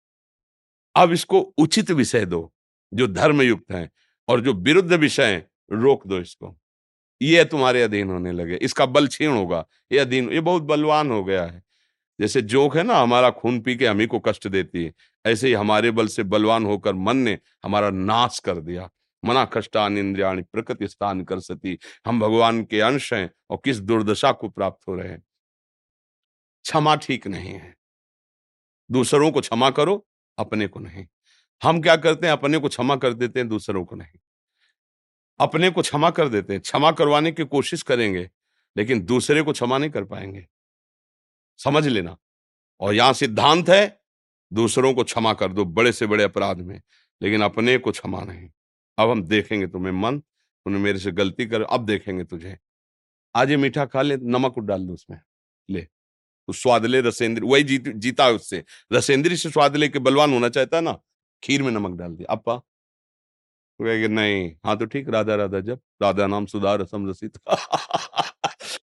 अब 0.97 1.12
इसको 1.12 1.41
उचित 1.41 1.91
विषय 1.91 2.25
दो, 2.26 2.53
जो 2.95 3.07
धर्म 3.07 3.43
युक्त 3.43 3.73
है 3.73 3.91
और 4.29 4.41
जो 4.41 4.53
विरुद्ध 4.53 4.93
विषय 4.93 5.43
रोक 5.73 6.07
दो 6.07 6.21
इसको। 6.21 6.59
ये 7.23 7.45
तुम्हारे 7.45 7.83
अधीन 7.83 8.11
होने 8.11 8.33
लगे। 8.33 8.57
इसका 8.57 8.87
बल 8.87 9.07
क्षीण 9.07 9.31
होगा। 9.31 9.67
ये 9.93 9.99
अधीन, 9.99 10.33
ये 10.33 10.41
बहुत 10.41 10.62
बलवान 10.62 11.11
हो 11.11 11.25
गया 11.25 11.45
है। 11.45 11.62
जैसे 12.21 12.43
जोक 12.43 12.76
है 12.76 12.83
ना, 12.83 12.97
हमारा 12.97 13.31
खून 13.31 13.61
पी 13.61 13.76
के 13.76 13.87
हमी 13.87 14.07
को 14.07 14.21
कष्ट 14.21 14.49
देती 14.49 14.85
है। 14.85 14.93
ऐसे 15.26 15.47
ही 15.47 15.53
हमारे 15.53 15.91
बल 15.91 16.07
से 16.07 16.23
बलवान 16.23 16.64
होकर 16.64 16.95
मन 16.95 17.17
ने 17.17 17.38
हमारा 17.64 17.91
नाश 17.91 18.38
कर 18.38 18.57
दिया। 18.57 18.91
मना 19.25 19.45
कष्टान 19.45 19.99
इंद्रियाणी 19.99 20.43
प्रकृति 20.43 20.88
स्थान 20.88 21.25
कर 21.25 21.40
सती। 21.40 21.78
हम 22.07 22.21
भगवान 22.21 22.64
के 22.64 22.81
अंश 22.81 23.12
हैं 23.12 23.31
और 23.50 23.61
किस 23.64 23.76
दुर्दशा 23.78 24.33
को 24.33 24.49
प्राप्त 24.49 24.88
हो 24.88 24.95
रहे 24.95 25.09
हैं? 25.09 25.21
क्षमा 26.62 26.97
ठीक 26.97 27.26
नहीं 27.26 27.52
है। 27.52 27.76
दूसरों 28.90 29.31
को 29.31 29.40
क्षमा 29.40 29.71
करो, 29.71 30.07
अपने 30.38 30.66
को 30.66 30.81
नहीं। 30.81 31.07
हम 31.62 31.83
क्या 31.83 31.97
करते 31.97 32.26
हैं? 32.26 32.33
अपने 32.33 32.59
को 32.59 32.69
क्षमा 32.69 32.97
कर 32.97 33.12
देते 33.12 33.40
हैं, 33.40 33.49
दूसरों 33.49 33.85
को 33.85 33.97
नहीं। 33.97 34.19
अपने 35.40 35.71
को 35.71 35.83
क्षमा 35.83 36.11
कर 36.11 36.28
देते 36.28 36.52
हैं। 36.52 36.62
क्षमा 36.62 36.93
करवाने 36.93 37.33
की 37.33 37.45
कोशिश 37.45 37.83
करेंगे, 37.83 38.31
लेकिन 38.76 39.04
दूसरे 39.04 39.43
को 39.43 39.52
क्षमा 39.52 39.78
नहीं 39.78 39.90
कर 39.90 40.04
पाएँगे। 40.04 40.47
समझ 41.59 41.87
लेना। 41.87 42.16
और 42.81 42.95
यहाँ 42.95 43.12
सिद्धांत 43.12 43.69
है, 43.69 44.00
दूसरों 44.52 44.95
को 44.95 45.04
क्षमा 45.04 45.33
कर 45.33 45.52
दो, 45.52 45.64
बड़े 45.64 45.93
से 45.93 46.07
बड़े 46.07 46.25
अपराध 46.25 46.59
में, 46.59 46.83
लेकिन 47.23 47.43
अपने 47.43 47.78
को 47.78 47.93
क्षमा 47.93 48.21
नहीं। 48.21 48.50
अब 48.98 49.10
हम 49.10 49.22
देखेंगे 49.24 49.66
तुम्हें 49.66 49.92
मन, 49.92 50.18
तूने 50.18 50.78
मेरे 50.78 50.98
से 50.98 51.12
गलती 51.12 51.46
कर, 51.46 51.62
अब 51.62 51.86
देखेंगे 51.86 52.24
तुझे। 52.24 52.56
आज 53.34 53.50
ये 53.50 53.56
मीठा 53.56 53.84
खा 53.86 54.02
ले, 54.02 54.16
नमक 54.16 54.58
डाल 54.60 54.86
दो 54.86 54.92
उसमें। 54.94 55.18
ले 55.68 55.82
तो 56.48 56.52
स्वाद 56.52 56.86
ले 56.86 57.00
रसेंद्री, 57.00 57.46
वही 57.46 57.62
जीत, 57.62 57.88
जीता 57.88 58.24
है 58.24 58.32
उससे। 58.32 58.64
रसेंद्री 58.92 59.36
से 59.36 59.50
स्वाद 59.50 59.76
लेके 59.76 59.98
बलवान 59.98 60.32
होना 60.32 60.48
चाहता 60.48 60.76
है 60.76 60.82
ना, 60.82 60.98
खीर 61.42 61.62
में 61.62 61.70
नमक 61.72 61.98
डाल 61.98 62.12
दिया 62.12 62.32
अपा 62.32 62.60
तो 63.80 63.84
कहेगा, 63.84 64.08
नहीं 64.08 64.50
हाँ 64.66 64.76
तो 64.78 64.86
ठीक, 64.86 65.08
राधा 65.08 65.34
राधा 65.34 65.60
जब, 65.60 65.80
राधा 66.02 66.26
नाम 66.26 66.46
सुधार 66.46 66.80
रसम 66.80 67.08
रसित 67.10 67.38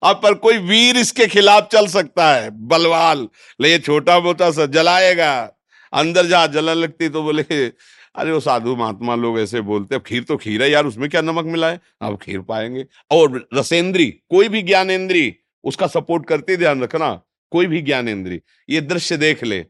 अब 0.02 0.20
पर 0.22 0.34
कोई 0.34 0.58
वीर 0.58 0.96
इसके 0.96 1.26
खिलाफ 1.26 1.68
चल 1.72 1.86
सकता 1.88 2.32
है 2.34 2.50
बलवाल 2.68 3.28
ले 3.60 3.78
छोटा 3.78 4.18
मोटा 4.20 4.50
सा 4.50 4.66
जलाएगा। 4.66 5.32
अंदर 5.92 6.26
जा 6.26 6.46
जला 6.46 6.72
लगती 6.75 7.08
तो 7.08 7.22
बोले 7.22 7.42
अरे 8.16 8.32
वो 8.32 8.40
साधु 8.40 8.76
महात्मा 8.76 9.14
लोग 9.14 9.40
ऐसे 9.40 9.61
बोलते 9.61 9.94
अब 9.94 10.02
खीर 10.02 10.23
तो 10.23 10.37
खीर 10.37 10.62
है 10.62 10.70
यार, 10.70 10.87
उसमें 10.87 11.11
क्या 11.11 11.20
नमक 11.20 11.44
मिला 11.44 11.70
है? 11.70 11.80
अब 12.02 12.18
खीर 12.23 12.40
पाएँगे। 12.40 12.87
और 13.11 13.49
रसेंद्री, 13.54 14.06
कोई 14.06 14.49
भी 14.49 14.62
ज्ञानेन्द्री 14.62 15.37
उसका 15.64 15.87
सपोर्ट 15.87 16.26
करते 16.26 16.56
ध्यान 16.56 16.82
रखना, 16.82 17.23
कोई 17.50 17.66
भी 17.66 17.82
ज्ञानेन्द्री 17.82 18.40
ये 18.70 18.80
दृश्य 18.80 19.16
देख 19.16 19.44
ले। 19.44 19.64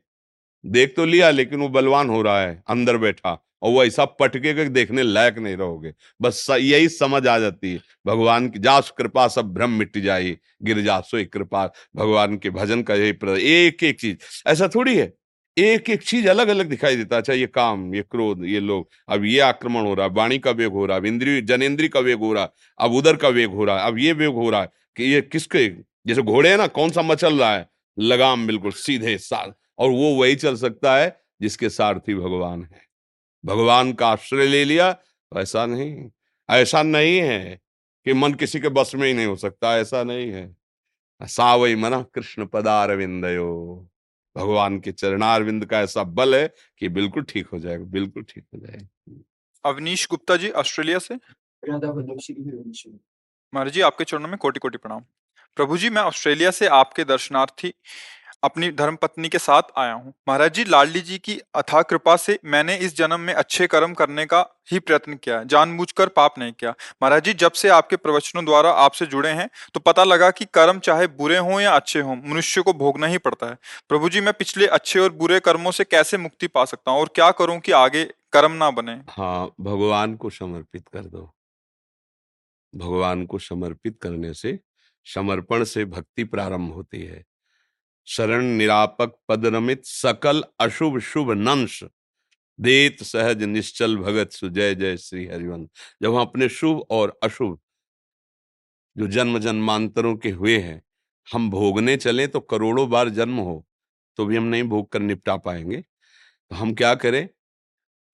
देख 0.66 0.94
तो 0.96 1.04
लिया, 1.04 1.30
लेकिन 1.30 1.60
वो 1.60 1.68
बलवान 1.68 2.08
हो 2.08 2.22
रहा 2.22 2.40
है, 2.40 2.62
अंदर 2.68 2.96
बैठा, 2.96 3.46
और 3.62 3.72
वो 3.72 3.84
ऐसा 3.84 4.04
पटके 4.04 4.54
के 4.54 4.64
देखने 4.64 5.02
लायक 5.02 5.38
नहीं 5.38 5.56
रहोगे। 5.56 5.92
बस 6.22 6.46
यही 6.50 6.88
समझ 6.88 7.26
आ 7.26 7.38
जाती 7.38 7.72
है, 7.72 7.80
भगवान 8.06 8.48
की 8.48 8.58
जास 8.58 8.92
कृपा, 8.98 9.28
सब 9.28 9.54
भ्रम 9.54 9.70
मिट 9.70 9.98
जाए, 9.98 10.36
गिर 10.62 10.80
जासो 10.80 11.24
कृपा, 11.24 11.72
भगवान 11.96 12.36
के 12.36 12.50
भजन 12.50 12.82
का 12.82 12.94
यही 12.94 13.10
एक 13.42 13.84
एक 13.84 14.00
चीज़। 14.00 14.16
ऐसा 14.46 14.68
थोड़ी 14.68 14.96
है? 14.96 15.12
एक 15.56 15.88
एक 15.90 16.02
चीज़ 16.02 16.28
अलग 16.28 16.48
अलग 16.48 16.66
दिखाई 16.68 16.96
देता 16.96 17.16
अच्छा 17.16 17.32
ये 17.32 17.46
काम, 17.46 17.94
ये 17.94 18.02
क्रोध, 18.02 18.44
ये 18.44 18.60
लोग, 18.60 18.88
अब 19.08 19.24
ये 19.24 19.38
आक्रमण 19.40 19.86
हो 19.86 19.94
रहा 19.94 20.06
है 20.06 20.12
वाणी 20.14 20.38
का 20.38 20.50
वेग 20.52 20.72
हो 20.72 20.86
रहा 20.86 20.96
है 20.98 21.08
इंद्रिय 21.08 21.40
जनेन्द्रीय 21.42 21.88
का 21.88 22.00
वेग 22.00 22.18
हो 22.18 22.32
रहा 22.32 22.42
है 22.42 22.50
अब 22.80 22.94
उधर 22.94 23.16
का 23.16 23.28
वेग 23.28 23.50
हो 23.50 23.64
रहा 23.64 23.78
है 23.80 23.86
अब 23.86 23.98
ये 23.98 24.12
वेग 24.12 24.34
हो 24.34 24.50
रहा 24.50 24.60
है 24.60 24.68
कि 24.96 25.04
ये 25.04 25.20
किसके, 25.22 25.68
जैसे 26.06 26.22
घोड़े 26.22 26.50
है 26.50 26.56
ना, 26.56 26.66
कौन 26.66 26.90
सा 26.90 27.02
मचल 27.02 27.38
रहा 27.40 27.54
है? 27.56 27.68
लगाम 27.96 28.46
बिल्कुल 28.46 28.72
सीधे 28.72 29.16
साथ 29.18 29.52
और 29.78 29.90
वो 29.90 30.14
वही 30.16 30.34
चल 30.36 30.56
सकता 30.56 30.96
है 30.96 31.16
जिसके 31.42 31.68
सारथी 31.70 32.14
भगवान 32.14 32.62
है। 32.64 32.80
भगवान 33.44 33.92
का 33.94 34.08
आश्रय 34.08 34.46
ले 34.46 34.64
लिया, 34.64 34.96
ऐसा 35.32 35.66
नहीं 35.66 36.10
ऐसा 36.48 36.82
नहीं 36.82 37.18
है 37.18 37.60
कि 38.06 38.12
मन 38.14 38.34
किसी 38.34 38.60
के 38.60 38.68
बस 38.70 38.92
में 38.94 39.06
ही 39.08 39.14
नहीं 39.14 39.26
हो 39.26 39.36
सकता, 39.36 39.76
ऐसा 39.78 40.02
नहीं 40.04 40.30
है। 40.32 40.56
सावई 41.20 41.74
मना 41.76 42.02
कृष्ण 42.14 42.46
पदारविंदयो। 42.46 43.88
भगवान 44.36 44.78
के 44.80 44.92
चरणारविंद 44.92 45.64
का 45.66 45.80
ऐसा 45.80 46.02
बल 46.04 46.34
है 46.34 46.54
कि 46.78 46.88
बिल्कुल 46.88 47.22
ठीक 47.22 47.46
हो 47.46 47.58
जाएगा 47.58 47.84
बिल्कुल 47.84 48.22
ठीक 48.22 48.44
हो 48.54 48.58
जाएगा। 48.58 49.22
अवनीश 49.64 50.06
गुप्ता 50.10 50.36
जी 50.36 50.50
ऑस्ट्रेलिया 50.50 50.98
से? 50.98 51.14
महाराज 53.54 53.72
जी 53.72 53.80
आपके 53.80 54.04
चरणों 54.04 54.28
में 54.28 54.38
कोटि 54.38 54.60
कोटि 54.60 54.78
प्रणाम। 54.78 55.00
प्रभु 55.56 55.78
जी 55.78 55.90
मैं 55.90 56.02
ऑस्ट्रेलिया 56.02 56.50
से 56.50 56.66
आपके 56.66 57.04
दर्शनार्थी 57.04 57.74
अपनी 58.46 58.70
धर्मपत्नी 58.72 59.28
के 59.28 59.38
साथ 59.40 59.62
आया 59.78 59.92
हूँ। 59.92 60.12
महाराज 60.28 60.52
जी, 60.54 60.64
लाडली 60.64 61.00
जी 61.02 61.18
की 61.18 61.38
अथा 61.54 61.82
कृपा 61.84 62.16
से 62.18 62.38
मैंने 62.46 62.76
इस 62.78 62.96
जन्म 62.96 63.20
में 63.20 63.32
अच्छे 63.34 63.66
कर्म 63.66 63.94
करने 63.94 64.26
का 64.26 64.40
ही 64.72 64.78
प्रयत्न 64.80 65.14
किया, 65.14 65.42
जानबूझकर 65.44 66.08
पाप 66.10 66.38
नहीं 66.38 66.52
किया। 66.52 66.74
महाराज 67.02 67.24
जी, 67.24 67.32
जब 67.34 67.52
से 67.52 67.68
आपके 67.70 67.96
प्रवचनों 67.98 68.44
द्वारा 68.44 68.70
आपसे 68.84 69.06
जुड़े 69.06 69.30
हैं 69.30 69.48
तो 69.74 69.80
पता 69.80 70.04
लगा 70.04 70.30
कि 70.32 70.44
कर्म 70.54 70.78
चाहे 70.80 71.06
बुरे 71.08 71.36
हों 71.38 71.60
या 71.60 71.72
अच्छे 71.72 72.00
हों, 72.00 72.16
मनुष्य 72.18 72.62
को 72.62 72.72
भोगना 72.74 73.06
ही 73.06 73.18
पड़ता 73.20 73.46
है। 73.46 73.58
प्रभु 73.88 74.08
जी, 74.08 74.20
मैं 74.20 74.34
पिछले 74.34 74.66
अच्छे 74.68 75.00
और 75.00 75.12
बुरे 75.14 75.40
कर्मों 75.40 75.70
से 75.70 75.84
कैसे 75.86 76.18
मुक्ति 76.18 76.46
पा 76.48 76.64
सकता 76.64 76.90
हूँ 76.90 77.00
और 77.00 77.10
क्या 77.14 77.30
करूँ 77.32 77.58
कि 77.60 77.72
आगे 77.74 78.04
कर्म 78.32 78.52
ना 78.54 78.70
बने? 78.72 78.92
हाँ 79.10 79.50
भगवान 79.60 80.14
को 80.16 80.30
समर्पित 80.32 80.88
कर 80.88 81.04
दो। 81.06 81.30
भगवान 82.74 83.24
को 83.26 83.38
समर्पित 83.40 83.98
करने 84.02 84.32
से, 84.34 84.58
समर्पण 85.06 85.64
से 85.64 85.84
भक्ति 85.86 86.24
प्रारंभ 86.26 86.72
होती 86.74 87.02
है। 87.02 87.24
शरण 88.08 88.44
निरापक 88.56 89.16
पदरमित 89.28 89.84
सकल 89.84 90.42
अशुभ 90.60 90.98
शुभ 91.00 91.30
नंश। 91.32 91.82
देत 92.58 93.02
सहज 93.02 93.42
निश्चल 93.42 93.96
भगत 93.96 94.32
सुजय 94.32 94.74
जय 94.74 94.96
श्री 94.96 95.26
हरिवंश 95.26 95.68
जब 96.02 96.14
हम 96.14 96.20
अपने 96.20 96.48
शुभ 96.48 96.84
और 96.90 97.18
अशुभ 97.22 97.58
जो 98.96 99.06
जन्म 99.06 99.38
जन्मांतरों 99.38 100.16
के 100.16 100.30
हुए 100.30 100.56
हैं, 100.58 100.82
हम 101.26 101.50
भोगने 101.50 101.96
चले 101.96 102.26
तो 102.26 102.40
करोड़ों 102.40 102.88
बार 102.90 103.08
जन्म 103.08 103.38
हो 103.38 103.64
तो 104.18 104.26
भी 104.26 104.36
हम 104.36 104.44
नहीं 104.44 104.62
भोग 104.62 104.90
कर 104.92 105.00
निपटा 105.00 105.36
पाएँगे। 105.36 105.80
तो 105.80 106.56
हम 106.56 106.74
क्या 106.74 106.94
करें? 106.94 107.28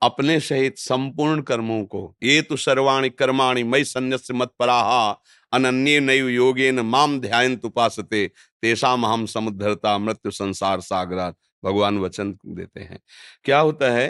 अपने 0.03 0.39
सहित 0.41 0.79
संपूर्ण 0.79 1.43
कर्मों 1.43 1.85
को, 1.85 2.15
ये 2.23 2.41
तो 2.43 2.57
सर्वाणी 2.57 3.11
कर्माणी 3.11 3.63
मई 3.63 3.85
संन्यास 3.85 4.31
मत 4.31 4.53
पराहा 4.59 5.13
अनन्य 5.53 6.01
नयु 6.01 6.29
योगेन 6.29 6.81
माम 6.81 7.19
ध्यान 7.21 7.59
उपासते 7.65 8.27
तेषाम 8.63 9.07
हम 9.07 9.27
समुद्धरता, 9.27 9.97
मृत्यु 9.99 10.33
संसार 10.33 10.81
सागरात। 10.83 11.37
भगवान 11.63 11.99
वचन 11.99 12.33
देते 12.47 12.81
हैं। 12.81 12.99
क्या 13.45 13.59
होता 13.61 13.91
है 13.93 14.09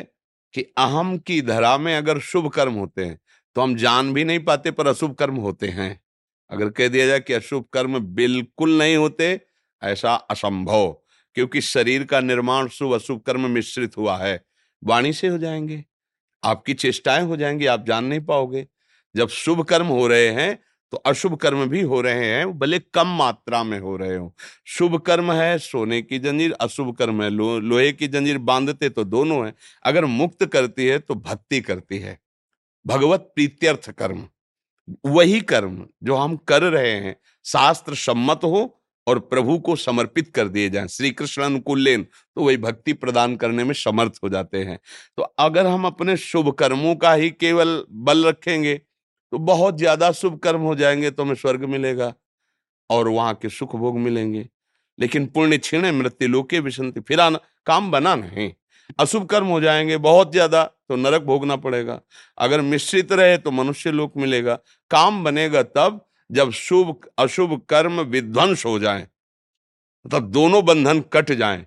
कि 0.54 0.62
अहम 0.78 1.16
की 1.18 1.40
धरा 1.42 1.76
में 1.78 1.94
अगर 1.96 2.18
शुभ 2.22 2.48
कर्म 2.50 2.74
होते 2.74 3.04
हैं 3.04 3.18
तो 3.56 3.60
हम 3.60 3.74
जान 3.76 4.12
भी 4.14 4.24
नहीं 4.24 4.38
पाते 4.38 4.70
पर 4.70 4.86
अशुभ 4.86 5.14
कर्म 5.14 5.36
होते 5.36 5.68
हैं। 5.68 6.00
अगर 6.50 6.68
कह 6.70 6.88
दिया 6.88 7.06
जाए 7.06 7.20
कि 7.20 7.32
अशुभ 7.32 7.64
कर्म 7.72 7.98
बिल्कुल 8.14 8.78
नहीं 8.78 8.96
होते, 8.96 9.40
ऐसा 9.82 10.14
असंभव, 10.14 10.86
क्योंकि 11.36 11.60
शरीर 11.60 12.04
का 12.04 12.20
निर्माण 12.20 12.68
शुभ 12.68 12.92
अशुभ 12.94 13.20
कर्म 13.20 13.50
मिश्रित 13.50 13.96
हुआ 13.96 14.16
है। 14.18 14.40
वाणी 14.82 15.12
से 15.12 15.28
हो 15.28 15.38
जाएँगे, 15.38 15.84
आपकी 16.42 16.74
चेष्टाएँ 16.74 17.24
हो 17.24 17.36
जाएँगी, 17.36 17.66
आप 17.66 17.86
जान 17.86 18.04
नहीं 18.04 18.20
पाओगे। 18.22 18.66
जब 19.14 19.28
शुभ 19.30 19.62
कर्म 19.64 19.86
हो 19.86 20.06
रहे 20.06 20.28
हैं 20.30 20.58
तो 20.92 20.96
अशुभ 20.98 21.36
कर्म 21.36 21.64
भी 21.66 21.80
हो 21.82 22.00
रहे 22.00 22.24
हैं 22.26 22.58
भले 22.58 22.78
कम 22.94 23.08
मात्रा 23.08 23.62
में 23.64 23.78
हो 23.80 23.96
रहे 23.96 24.16
हो। 24.16 24.34
शुभ 24.66 24.98
कर्म 25.00 25.32
है 25.32 25.58
सोने 25.58 26.00
की 26.02 26.18
जंजीर 26.18 26.52
अशुभ 26.52 26.94
कर्म 26.96 27.22
है। 27.22 27.30
लो, 27.30 27.58
लोहे 27.60 27.92
की 27.92 28.08
जंजीर 28.08 28.38
बांधते 28.40 28.88
तो 28.88 29.04
दोनों 29.04 29.44
है 29.46 29.54
अगर 29.84 30.04
मुक्त 30.04 30.44
करती 30.46 30.86
है 30.86 30.98
तो 30.98 31.14
भक्ति 31.14 31.60
करती 31.60 31.98
है। 31.98 32.18
भगवत 32.86 33.32
प्रीत्यर्थ 33.34 33.90
कर्म 33.90 34.24
वही 35.06 35.40
कर्म 35.40 35.84
जो 36.04 36.16
हम 36.16 36.36
कर 36.48 36.62
रहे 36.62 36.92
हैं 36.92 37.16
शास्त्र 37.44 37.94
सम्मत 37.96 38.40
हो 38.44 38.62
और 39.06 39.18
प्रभु 39.20 39.58
को 39.58 39.76
समर्पित 39.76 40.28
कर 40.34 40.48
दिए 40.48 40.68
जाएँ 40.70 40.88
श्री 40.88 41.10
कृष्ण 41.10 41.42
अनुकूल 41.42 41.80
लेन 41.80 42.02
तो 42.02 42.44
वही 42.44 42.56
भक्ति 42.58 42.92
प्रदान 42.92 43.36
करने 43.36 43.64
में 43.64 43.74
समर्थ 43.74 44.18
हो 44.24 44.28
जाते 44.28 44.62
हैं। 44.64 44.78
तो 45.16 45.22
अगर 45.22 45.66
हम 45.66 45.86
अपने 45.86 46.16
शुभ 46.18 46.52
कर्मों 46.52 46.94
का 46.96 47.12
ही 47.12 47.30
केवल 47.30 47.84
बल 47.90 48.26
रखेंगे 48.26 48.80
तो 49.32 49.38
बहुत 49.40 49.78
ज़्यादा 49.78 50.10
शुभ 50.12 50.38
कर्म 50.38 50.60
हो 50.62 50.74
जाएँगे 50.74 51.10
तो 51.10 51.22
हमें 51.22 51.34
स्वर्ग 51.34 51.64
मिलेगा 51.66 52.12
और 52.90 53.08
वहाँ 53.08 53.34
के 53.34 53.48
सुख 53.50 53.76
भोग 53.76 53.98
मिलेंगे। 53.98 54.48
लेकिन 54.98 55.26
पुण्य 55.26 55.58
छीणे 55.58 55.90
मृत्यु 55.92 56.28
लोके 56.28 56.60
विसंति 56.60 57.00
फिर 57.00 57.20
आना, 57.20 57.38
काम 57.66 57.90
बना 57.90 58.14
नहीं। 58.16 58.52
अशुभ 59.00 59.26
कर्म 59.26 59.46
हो 59.46 59.60
जाएँगे 59.60 59.96
बहुत 59.98 60.32
ज़्यादा 60.32 60.64
तो 60.64 60.96
नरक 60.96 61.22
भोगना 61.22 61.56
पड़ेगा। 61.56 62.00
अगर 62.38 62.60
मिश्रित 62.62 63.12
रहे 63.12 63.38
तो 63.38 63.50
मनुष्य 63.50 63.90
लोक 63.90 64.16
मिलेगा। 64.16 64.54
काम 64.90 65.22
बनेगा 65.24 65.62
तब 65.64 66.00
जब 66.30 66.50
शुभ, 66.52 66.96
अशुभ 67.18 67.60
कर्म 67.68 68.00
विध्वंस 68.02 68.64
हो 68.66 68.78
जाए। 68.78 69.06
तब 70.04 70.30
दोनों 70.30 70.64
बंधन 70.64 71.00
कट 71.12 71.32
जाएँ। 71.32 71.64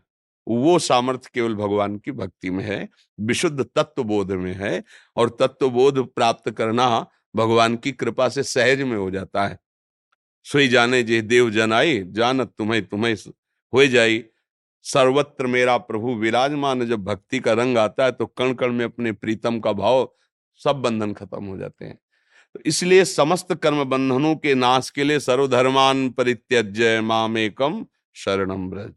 वो 0.48 0.78
सामर्थ्य 0.82 1.30
केवल 1.34 1.56
भगवान 1.56 1.98
की 1.98 2.12
भक्ति 2.12 2.50
में 2.50 2.64
है, 2.64 2.88
विशुद्ध 3.20 3.66
तत्व 3.68 4.04
बोध 4.04 4.32
में 4.34 4.54
है 4.56 4.84
और 5.18 5.30
तत्व 5.40 5.70
बोध 5.70 6.00
प्राप्त 6.08 6.50
करना 6.52 7.06
भगवान 7.36 7.76
की 7.76 7.92
कृपा 7.94 8.28
से 8.30 8.44
सहज 8.44 8.82
में 8.82 8.96
हो 8.98 9.10
जाता 9.12 9.48
है। 9.48 9.58
सोई 10.46 10.68
जाने 10.68 11.02
जे 11.04 11.22
देव 11.24 11.50
जन 11.52 11.74
आई, 11.74 12.04
जानत 12.06 12.54
तुम्हें 12.58 12.86
तुम्हें 12.86 13.16
हो 13.74 13.86
जाई। 13.88 14.24
सर्वत्र 14.86 15.48
मेरा 15.48 15.78
प्रभु 15.80 16.14
विराजमान, 16.16 16.86
जब 16.86 17.04
भक्ति 17.04 17.40
का 17.40 17.54
रंग 17.54 17.78
आता 17.78 18.06
है 18.06 18.12
तो 18.12 18.26
कण 18.28 18.54
कण 18.54 18.74
में 18.74 18.86
अपने 18.86 19.12
प्रीतम 19.12 19.60
का 19.60 19.72
भाव, 19.74 20.10
सब 20.62 20.82
बंधन 20.82 21.14
खत्म 21.14 21.44
हो 21.46 21.58
जाते 21.58 21.86
हैं। 21.86 21.98
तो 22.56 22.60
इसलिए 22.66 23.06
समस्त 23.06 23.54
कर्म 23.54 23.84
बंधनों 23.84 24.36
के 24.36 24.54
नाश 24.56 24.90
के 24.90 25.04
लिए 25.04 25.20
सर्वधर्मान 25.20 26.10
परित्यज्य 26.10 27.02
मामेकम 27.02 27.86
शरणम 28.16 28.70
ब्रज 28.70 28.94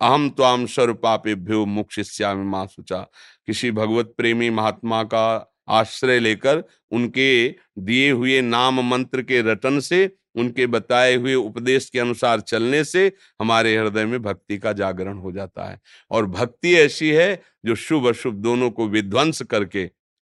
अहम 0.00 0.28
त्वाम 0.30 0.66
स्वरूपापेभ्यो 0.66 1.64
मुक्षिष्यामि 1.66 2.44
माँ 2.44 2.66
सुचा 2.66 2.98
किसी 3.46 3.70
भगवत 3.70 4.14
प्रेमी 4.16 4.50
महात्मा 4.50 5.02
का 5.04 5.55
आश्रय 5.68 6.20
लेकर 6.20 6.64
उनके 6.90 7.48
दिए 7.78 8.10
हुए 8.10 8.40
नाम 8.40 8.80
मंत्र 8.80 9.22
के 9.22 9.42
रटन 9.42 9.80
से, 9.80 10.16
उनके 10.34 10.66
बताए 10.66 11.14
हुए 11.14 11.34
उपदेश 11.34 11.90
के 11.90 11.98
अनुसार 11.98 12.40
चलने 12.40 12.84
से 12.84 13.12
हमारे 13.40 13.76
हृदय 13.76 14.04
में 14.04 14.22
भक्ति 14.22 14.58
का 14.58 14.72
जागरण 14.72 15.18
हो 15.18 15.32
जाता 15.32 15.64
है। 15.64 15.80
और 16.10 16.26
भक्ति 16.26 16.74
ऐसी 16.74 17.10
है 17.10 17.42
जो 17.66 17.74
शुभ 17.74 18.06
अशुभ 18.06 18.34
दोनों 18.34 18.70
को 18.70 18.88
विध्वंस 18.88 19.42
करके 19.42 19.86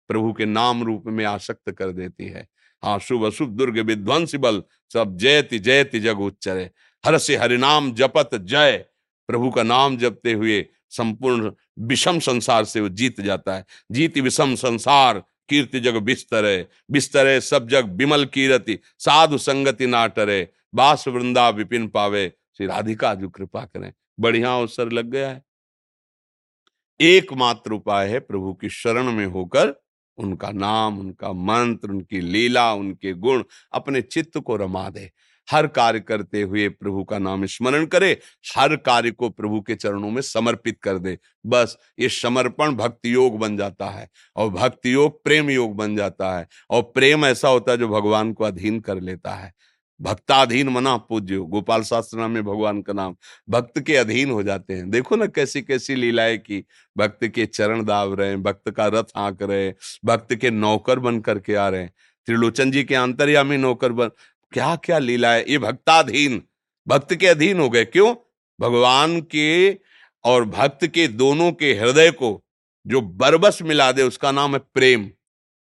प्रभु 0.10 0.34
के 0.34 0.46
नाम 0.46 0.84
रूप 0.84 1.04
में 1.08 1.26
आसक्त 1.26 1.72
कर 1.72 1.92
देती 1.92 2.26
है। 2.26 2.48
हाँ 2.84 3.00
शुभ 3.00 3.24
अशुभ 3.24 3.50
दुर्ग 3.50 3.80
विध्वंस 3.80 4.36
बल, 4.36 4.64
सब 4.94 5.18
जयति 5.18 5.60
जयति 5.60 6.00
जग 6.00 6.20
उच्चरे। 6.20 6.70
हर 7.06 7.18
से 7.18 7.36
हरिनाम 7.36 7.94
जपत 7.94 8.30
जय। 8.36 8.86
प्रभु 9.30 9.50
का 9.52 9.64
नाम 9.64 9.98
जपते 9.98 10.34
हुए 10.34 10.66
संपूर्ण 10.90 11.52
विषम 11.80 12.20
संसार 12.20 12.66
से 12.66 12.82
वो 12.82 12.90
जीत 12.90 13.22
जाता 13.22 13.56
है। 13.56 13.66
जीत 13.92 14.18
विषम 14.18 14.56
संसार, 14.56 15.24
कीर्ति 15.50 15.80
जग 15.80 15.96
बिस्तरे 15.96 16.68
बिस्तरे 16.92 17.42
सब 17.42 17.68
जग 17.68 17.86
बिमल 17.86 18.26
कीरति, 18.26 18.80
साधु 19.00 19.38
संगति 19.38 19.88
नाटरे, 19.88 20.50
बास 20.76 21.08
वृंदा 21.08 21.50
विपिन 21.50 21.88
पावे। 21.88 22.34
श्री 22.58 22.68
राधिका 22.68 23.14
जो, 23.14 23.30
कृपा 23.30 23.62
करें। 23.66 23.94
बढ़िया 24.20 24.56
अवसर 24.56 24.92
लग 24.92 25.06
गया 25.06 25.30
है। 25.30 25.44
एकमात्र 27.02 27.72
उपाय 27.72 28.10
है 28.10 28.20
प्रभु 28.20 28.54
की 28.54 28.70
शरण 28.70 29.12
में 29.12 29.26
होकर 29.26 29.84
उनका 30.18 30.52
नाम, 30.52 31.00
उनका 31.00 31.34
मंत्र, 31.34 31.90
उनकी 31.90 32.22
लीला, 32.22 32.74
उनके 32.74 33.14
गुण 33.14 33.44
अपने 33.74 34.02
चित्त 34.02 34.38
को 34.38 34.56
रमा 34.56 34.90
दे। 34.90 35.12
हर 35.52 35.68
कार्य 35.68 36.00
करते 36.00 36.42
हुए 36.42 36.70
प्रभु 36.70 37.04
का 37.04 37.20
नाम 37.20 37.46
स्मरण 37.46 37.86
करे, 37.86 38.20
हर 38.58 38.76
कार्य 38.76 39.12
को 39.12 39.30
प्रभु 39.30 39.62
के 39.62 39.76
चरणों 39.76 40.12
में 40.12 40.22
समर्पित 40.22 40.80
कर 40.84 40.98
दे। 40.98 41.18
बस, 41.46 41.78
ये 42.00 42.10
समर्पण 42.10 42.76
भक्ति 42.76 43.14
योग 43.14 43.40
बन 43.40 43.58
जाता 43.58 43.86
है 43.86 44.10
और 44.36 44.50
भक्ति 44.50 44.94
योग 44.94 45.24
प्रेम 45.24 45.50
योग 45.50 45.76
बन 45.76 45.96
जाता 45.96 46.38
है 46.38 46.48
और 46.70 46.82
प्रेम 46.82 47.26
ऐसा 47.26 47.48
होता 47.48 47.72
है 47.72 47.78
जो 47.78 47.88
भगवान 47.88 48.34
को 48.34 48.44
अधीन 48.44 48.80
कर 48.80 49.02
लेता 49.02 49.36
है। 49.36 49.54
भक्ताधीन 50.02 50.70
मना 50.70 50.98
पूज्य, 50.98 51.38
गोपाल 51.38 51.84
शास्त्र 51.84 52.18
नाम 52.18 52.32
में 52.32 52.44
भगवान 52.44 52.82
का 52.82 52.94
नाम, 52.94 53.16
भक्त 53.50 53.80
के 53.80 53.96
अधीन 53.96 54.32
हो 54.32 54.44
जाते 54.44 54.74
हैं। 54.74 54.90
देखो 54.90 55.16
ना 55.16 55.26
कैसी 55.26 55.62
कैसी 55.62 55.96
लीलाएँ 55.96 56.38
की, 56.38 56.64
भक्त 56.98 57.28
के 57.28 57.46
चरण 57.46 57.84
दाव 57.84 58.14
रहे 58.14 58.30
हैं, 58.30 58.44
भक्त 58.44 58.70
का 58.72 58.88
रथ 58.88 59.04
आंक 59.16 59.42
रहे 59.42 59.74
भक्त 60.06 60.36
के 60.36 60.50
नौकर 60.52 61.00
बन 61.00 61.20
करके 61.20 61.56
आ 61.56 61.70
रहे 61.70 61.82
हैं। 61.82 61.94
त्रिलोचन 62.26 62.72
जी 62.72 62.84
के 62.84 62.96
अंतर्यामी 62.96 63.58
नौकर 63.58 63.92
बन 63.92 64.10
क्या 64.52 64.76
क्या 64.76 65.00
लीला 65.00 65.34
है 65.34 65.46
ये 65.50 65.58
भक्ताधीन, 65.58 66.42
भक्त 66.88 67.16
के 67.16 67.28
अधीन 67.28 67.60
हो 67.60 67.70
गए। 67.70 67.86
क्यों? 67.86 68.16
भगवान 68.62 69.22
के 69.22 69.74
और 70.24 70.46
भक्त 70.46 70.88
के 70.88 71.08
दोनों 71.08 71.52
के 71.52 71.74
हृदय 71.74 72.12
को 72.12 72.44
जो 72.88 73.02
बरबस 73.02 73.60
मिला 73.62 73.92
दे, 73.92 74.04
उसका 74.04 74.32
नाम 74.32 74.54
है 74.54 74.60
प्रेम। 74.60 75.12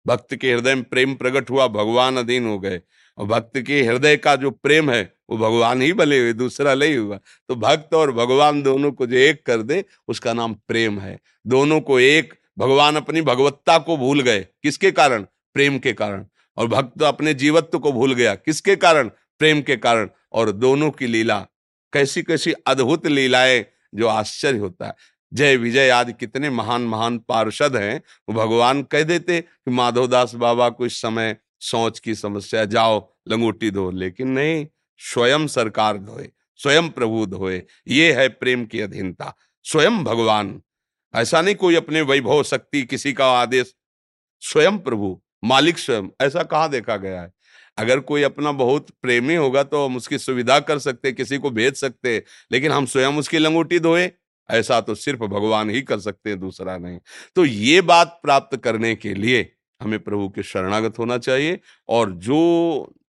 भक्त 0.06 0.34
के 0.34 0.52
हृदय 0.52 0.74
में 0.74 0.84
प्रेम 0.84 1.14
प्रकट 1.14 1.50
हुआ, 1.50 1.68
भगवान 1.68 2.16
अधीन 2.16 2.46
हो 2.46 2.58
गए। 2.58 2.80
और 3.18 3.26
भक्त 3.26 3.58
के 3.58 3.82
हृदय 3.82 4.16
का 4.16 4.36
जो 4.36 4.50
प्रेम 4.50 4.90
है, 4.90 5.14
वो 5.30 5.38
भगवान 5.38 5.82
ही 5.82 5.92
भले 5.92 6.20
हुए, 6.20 6.32
दूसरा 6.32 6.74
नहीं 6.74 6.96
हुआ। 6.96 7.18
तो 7.48 7.56
भक्त 7.56 7.94
और 7.94 8.12
भगवान 8.12 8.62
दोनों 8.62 8.92
को 8.92 9.06
जो 9.06 9.16
एक 9.16 9.46
कर 9.46 9.62
दे, 9.62 9.84
उसका 10.08 10.32
नाम 10.32 10.54
प्रेम 10.54 11.00
है। 11.00 11.18
दोनों 11.46 11.80
को 11.80 12.00
एक, 12.00 12.34
भगवान 12.58 12.96
अपनी 12.96 13.20
भगवत्ता 13.22 13.78
को 13.78 13.96
भूल 13.96 14.20
गए। 14.20 14.40
किसके 14.40 14.90
कारण? 14.90 15.22
प्रेम 15.54 15.78
के 15.78 15.92
कारण। 15.92 16.26
और 16.58 16.66
भक्त 16.66 17.02
अपने 17.02 17.34
जीवत्व 17.34 17.78
को 17.78 17.92
भूल 17.92 18.14
गया। 18.14 18.34
किसके 18.34 18.76
कारण? 18.76 19.08
प्रेम 19.08 19.62
के 19.62 19.76
कारण। 19.76 20.08
और 20.32 20.52
दोनों 20.52 20.90
की 20.90 21.06
लीला 21.06 21.46
कैसी 21.92 22.22
कैसी 22.22 22.52
अद्भुत 22.52 23.06
लीलाएँ 23.06 23.66
जो 23.94 24.06
आश्चर्य 24.06 24.58
होता 24.58 24.86
है। 24.86 24.94
जय 25.34 25.56
विजय 25.56 25.90
आदि 25.90 26.12
कितने 26.12 26.50
महान 26.50 26.82
महान 26.82 27.18
पार्षद 27.18 27.76
हैं। 27.76 28.02
वो 28.28 28.34
भगवान 28.34 28.82
कह 28.82 29.02
देते 29.02 29.40
कि 29.40 29.70
माधवदास 29.70 30.34
बाबा 30.34 30.68
को 30.68 30.86
इस 30.86 31.00
समय 31.00 31.36
सोच 31.60 31.98
की 31.98 32.14
समस्या 32.14 32.64
जाओ, 32.64 33.16
लंगोटी 33.28 33.70
धो 33.70 33.90
लेकिन 33.90 34.28
नहीं, 34.28 34.66
स्वयं 34.98 35.46
सरकार 35.46 35.98
धोए, 35.98 36.28
स्वयं 36.56 36.88
प्रभु 36.88 37.26
धोए। 37.26 37.62
ये 37.88 38.12
है 38.12 38.28
प्रेम 38.28 38.64
की 38.64 38.80
अधीनता। 38.80 39.34
स्वयं 39.64 40.04
भगवान। 40.04 40.62
ऐसा 41.14 41.42
नहीं 41.42 41.54
कोई 41.54 41.74
अपने 41.74 42.00
वैभव 42.00 42.42
शक्ति 42.42 42.82
किसी 42.82 43.12
का 43.12 43.30
आदेश। 43.30 43.74
स्वयं 44.40 44.78
प्रभु। 44.78 45.22
मालिक 45.44 45.78
स्वयं 45.78 46.08
ऐसा 46.20 46.42
कहाँ 46.42 46.70
देखा 46.70 46.96
गया 46.96 47.22
है? 47.22 47.32
अगर 47.78 48.00
कोई 48.00 48.22
अपना 48.22 48.52
बहुत 48.52 48.86
प्रेमी 49.02 49.34
होगा 49.34 49.62
तो 49.62 49.84
हम 49.86 49.96
उसकी 49.96 50.18
सुविधा 50.18 50.60
कर 50.60 50.78
सकते 50.78 51.12
किसी 51.12 51.38
को 51.38 51.50
भेज 51.50 51.74
सकते 51.74 52.22
लेकिन 52.52 52.72
हम 52.72 52.86
स्वयं 52.86 53.18
उसकी 53.18 53.38
लंगोटी 53.38 53.78
धोए 53.78 54.10
ऐसा 54.50 54.80
तो 54.80 54.94
सिर्फ़ 54.94 55.20
भगवान 55.20 55.70
ही 55.70 55.82
कर 55.82 55.98
सकते 56.00 56.30
हैं 56.30 56.40
दूसरा 56.40 56.76
नहीं। 56.78 56.98
तो 57.34 57.44
ये 57.44 57.80
बात 57.80 58.18
प्राप्त 58.22 58.56
करने 58.56 58.94
के 58.94 59.14
लिए 59.14 59.52
हमें 59.82 59.98
प्रभु 60.00 60.28
के 60.28 60.42
शरणागत 60.42 60.98
होना 60.98 61.18
चाहिए 61.18 61.60
और 61.88 62.10
जो 62.10 62.38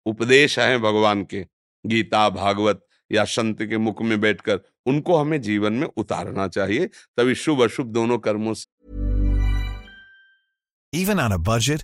उपदेश 0.05 0.59
है 0.59 0.77
भगवान 0.77 1.23
के 1.23 1.45
गीता 1.85 2.29
भागवत 2.29 2.85
या 3.11 3.23
संत 3.23 3.63
के 3.63 3.77
मुख 3.77 4.01
में 4.01 4.21
बैठकर 4.21 4.59
उनको 4.85 5.17
हमें 5.17 5.41
जीवन 5.41 5.73
में 5.73 5.87
उतारना 5.97 6.47
चाहिए 6.47 6.85
तभी 7.17 7.35
शुभ 7.35 7.61
अशुभ 7.61 7.87
दोनों 7.87 8.17
कर्मों 8.17 8.53
से। 8.53 8.65
Even 10.93 11.19
on 11.19 11.31
a 11.31 11.39
budget, 11.39 11.83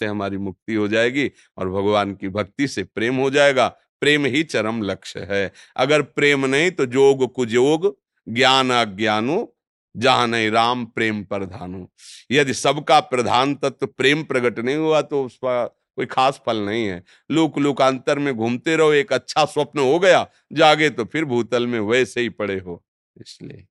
से 0.00 0.06
हमारी 0.06 0.36
मुक्ति 0.38 0.74
हो 0.74 0.88
जाएगी 0.88 1.30
और 1.58 1.68
भगवान 1.70 2.14
की 2.14 2.28
भक्ति 2.30 2.68
से 2.68 2.82
प्रेम 2.84 3.16
हो 3.16 3.30
जाएगा। 3.30 3.68
प्रेम 4.02 4.26
ही 4.26 4.42
चरम 4.44 4.82
लक्ष्य 4.82 5.26
है। 5.30 5.52
अगर 5.76 6.02
प्रेम 6.02 6.46
नहीं 6.46 6.70
तो 6.70 6.86
जोग 6.88 7.32
कुजोग 7.32 7.94
ज्ञान 8.26 8.70
अज्ञानो 8.72 9.54
जहाँ 9.94 10.26
नहीं 10.26 10.50
राम 10.50 10.84
प्रेम 10.86 11.22
प्रधानो। 11.24 11.88
यदि 12.30 12.54
सबका 12.54 12.98
प्रधान 13.02 13.54
तत्व 13.54 13.86
प्रेम 13.88 14.22
प्रकट 14.24 14.58
नहीं 14.58 14.76
हुआ 14.76 15.00
तो 15.02 15.24
उसका 15.24 15.64
कोई 15.66 16.06
खास 16.06 16.40
फल 16.46 16.58
नहीं 16.58 16.86
है। 16.86 17.02
लोक 17.30 17.58
लोकांतर 17.58 18.18
में 18.18 18.34
घूमते 18.34 18.76
रहो, 18.76 18.92
एक 18.92 19.12
अच्छा 19.12 19.44
स्वप्न 19.46 19.80
हो 19.80 19.98
गया, 19.98 20.26
जागे 20.52 20.90
तो 20.90 21.04
फिर 21.04 21.24
भूतल 21.24 21.66
में 21.66 21.78
वैसे 21.80 22.20
ही 22.20 22.28
पड़े 22.30 22.58
हो, 22.58 22.82
इसलिए। 23.16 23.66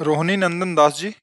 रोहिणी 0.00 0.36
नंदन 0.36 0.74
दास 0.74 0.98
जी? 0.98 1.14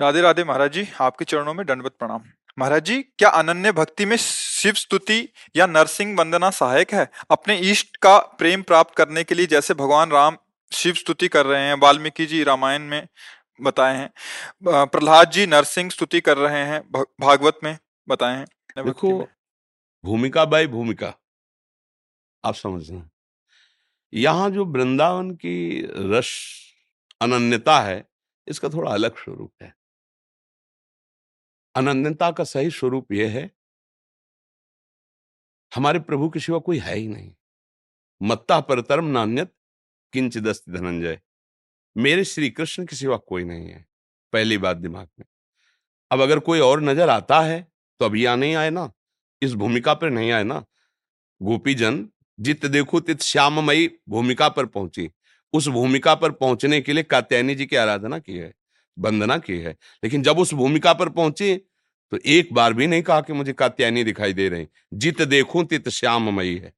राधे 0.00 0.20
राधे 0.20 0.44
महाराज 0.44 0.72
जी 0.72 0.86
आपके 1.00 1.24
चरणों 1.24 1.52
में 1.54 1.64
दंडवत 1.66 1.94
प्रणाम। 1.98 2.22
महाराज 2.58 2.84
जी 2.84 3.02
क्या 3.18 3.28
अनन्य 3.28 3.70
भक्ति 3.72 4.04
में 4.06 4.16
शिव 4.16 4.72
स्तुति 4.72 5.28
या 5.56 5.66
नरसिंह 5.66 6.14
वंदना 6.18 6.50
सहायक 6.50 6.92
है? 6.94 7.08
अपने 7.30 7.56
इष्ट 7.70 7.96
का 7.96 8.18
प्रेम 8.18 8.62
प्राप्त 8.62 8.94
करने 8.96 9.22
के 9.24 9.34
लिए 9.34 9.46
जैसे 9.46 9.74
भगवान 9.74 10.10
राम 10.10 10.36
शिव 10.72 10.94
स्तुति 10.94 11.28
कर 11.28 11.46
रहे 11.46 11.62
हैं 11.62 11.74
वाल्मीकि 11.74 12.26
जी 12.26 12.42
रामायण 12.44 12.82
में 12.82 13.06
बताए 13.60 13.96
हैं 13.96 14.86
प्रहलाद 14.86 15.30
जी 15.30 15.46
नरसिंह 15.46 15.90
स्तुति 15.90 16.20
कर 16.20 16.36
रहे 16.38 16.62
हैं 16.64 16.80
भागवत 17.20 17.58
में 17.64 17.76
बताए 18.08 18.36
हैं। 18.36 18.84
देखो 18.84 19.18
भूमिका 20.04 20.44
बाई 20.44 20.66
भूमिका 20.66 21.12
आप 22.44 22.54
समझ 22.54 22.82
समझना 22.82 23.08
यहाँ 24.12 24.50
जो 24.50 24.64
वृंदावन 24.66 25.30
की 25.30 25.56
रस 26.12 26.30
अनन्यता 27.20 27.80
है 27.80 28.04
इसका 28.46 28.68
थोड़ा 28.68 28.92
अलग 28.92 29.16
स्वरूप 29.16 29.52
है। 29.62 29.74
अनन्यता 31.76 32.30
का 32.30 32.44
सही 32.44 32.70
स्वरूप 32.70 33.12
यह 33.12 33.30
है, 33.30 33.50
हमारे 35.72 35.98
प्रभु 36.00 36.28
के 36.30 36.40
सिवा 36.40 36.58
कोई 36.60 36.78
है 36.78 36.96
ही 36.96 37.06
नहीं। 37.08 37.32
मत्ता 38.20 38.60
परतरम 38.62 39.06
नान्यत 39.08 39.52
किंच 40.12 40.36
दस्त 40.38 40.68
धनंजय। 40.70 41.18
मेरे 41.96 42.24
श्री 42.24 42.50
कृष्ण 42.50 42.84
के 42.86 42.96
सिवा 42.96 43.16
कोई 43.18 43.44
नहीं 43.44 43.68
है, 43.68 43.84
पहली 44.32 44.58
बात 44.58 44.76
दिमाग 44.78 45.08
में। 45.18 45.26
अब 46.10 46.20
अगर 46.20 46.38
कोई 46.40 46.60
और 46.60 46.82
नज़र 46.82 47.10
आता 47.10 47.40
है 47.40 47.60
तो 48.00 48.04
अब 48.04 48.16
यहाँ 48.16 48.36
नहीं 48.36 48.54
आए 48.56 48.70
ना, 48.70 48.90
इस 49.42 49.54
भूमिका 49.54 49.94
पर 49.94 50.10
नहीं 50.10 50.30
आए 50.32 50.44
ना। 50.44 50.64
गोपी 51.40 51.74
जन 51.74 52.08
जित 52.38 52.66
देखो 52.66 53.00
तित 53.00 53.22
श्याममयी 53.22 53.88
भूमिका 54.08 54.48
पर 54.48 54.66
पहुँची। 54.66 55.10
उस 55.54 55.68
भूमिका 55.68 56.14
पर 56.14 56.30
पहुँचने 56.32 56.80
के 56.80 56.92
लिए 56.92 57.02
कात्यायनी 57.04 57.54
जी 57.54 57.66
की 57.66 57.76
आराधना 57.76 58.18
की 58.18 58.36
है। 58.36 58.52
वंदना 58.98 59.38
की 59.38 59.58
है। 59.58 59.76
लेकिन 60.04 60.22
जब 60.22 60.38
उस 60.38 60.54
भूमिका 60.54 60.92
पर 60.92 61.08
पहुँची 61.08 61.54
तो 62.12 62.18
एक 62.26 62.52
बार 62.52 62.72
भी 62.72 62.86
नहीं 62.86 63.02
कहा 63.02 63.20
कि 63.20 63.32
मुझे 63.32 63.52
कात्यायनी 63.52 64.04
दिखाई 64.04 64.32
दे 64.32 64.48
रही। 64.48 64.66
जित 64.94 65.22
देखूँ, 65.22 65.64
तित 65.64 65.88
श्याममयी 65.88 66.56
है। 66.56 66.72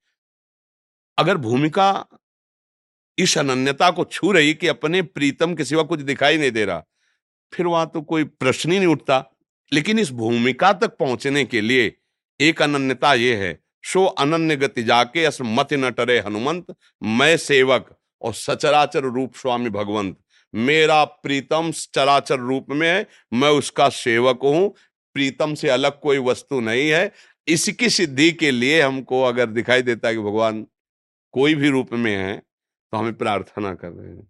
अगर 1.19 1.37
भूमिका 1.37 2.07
इस 3.19 3.37
अनन्यता 3.39 3.91
को 3.91 4.05
छू 4.05 4.33
रही 4.33 4.55
कि 4.55 4.67
अपने 4.67 5.03
प्रीतम 5.03 5.55
के 5.55 5.65
सिवा 5.65 5.83
कुछ 5.83 6.01
दिखाई 6.01 6.39
नहीं 6.39 6.51
दे 6.51 6.65
रहा, 6.65 6.85
फिर 7.53 7.67
वहाँ 7.67 7.91
तो 7.95 8.03
कोई 8.03 8.25
प्रश्न 8.25 8.73
ही 8.73 8.79
नहीं 8.79 8.89
उठता। 8.89 9.25
लेकिन 9.73 9.99
इस 9.99 10.11
भूमिका 10.11 10.73
तक 10.73 10.97
पहुँचने 10.97 11.45
के 11.45 11.61
लिए 11.61 11.93
एक 12.41 12.63
अनन्यता 12.63 13.13
यह 13.15 13.39
है, 13.39 13.59
सो 13.85 14.05
अनन्य 14.05 14.57
गति 14.57 14.83
जाके 14.83 15.25
अस 15.25 15.39
मत 15.43 15.73
न 15.73 15.91
टरे 15.91 16.19
हनुमंत, 16.21 16.75
मैं 17.03 17.37
सेवक 17.37 17.97
और 18.23 18.35
सचराचर 18.35 19.03
रूप 19.03 19.35
स्वामी 19.35 19.71
भगवंत। 19.71 20.17
मेरा 20.55 21.03
प्रीतम 21.05 21.71
चराचर 21.95 22.39
रूप 22.39 22.67
में 22.71 22.89
है, 22.89 23.07
मैं 23.33 23.49
उसका 23.51 23.89
सेवक 23.89 24.41
हूँ। 24.45 24.69
प्रीतम 25.17 25.55
से 25.55 25.69
अलग 25.69 26.01
कोई 26.01 26.19
वस्तु 26.19 26.61
नहीं 26.61 26.89
है। 26.91 27.11
इसकी 27.49 27.89
सिद्धि 27.91 28.31
के 28.33 28.51
लिए 28.51 28.81
हमको 28.83 29.23
अगर 29.23 29.47
दिखाई 29.47 29.83
देता 29.83 30.09
है 30.09 30.15
कि 30.15 30.21
भगवान 30.21 30.67
कोई 31.35 31.55
भी 31.55 31.69
रूप 31.69 31.93
में 31.95 32.17
है 32.17 32.37
तो 32.93 32.99
हमें 32.99 33.15
प्रार्थना 33.15 33.75
कर 33.75 33.89
रहे 33.89 34.09
हैं 34.09 34.27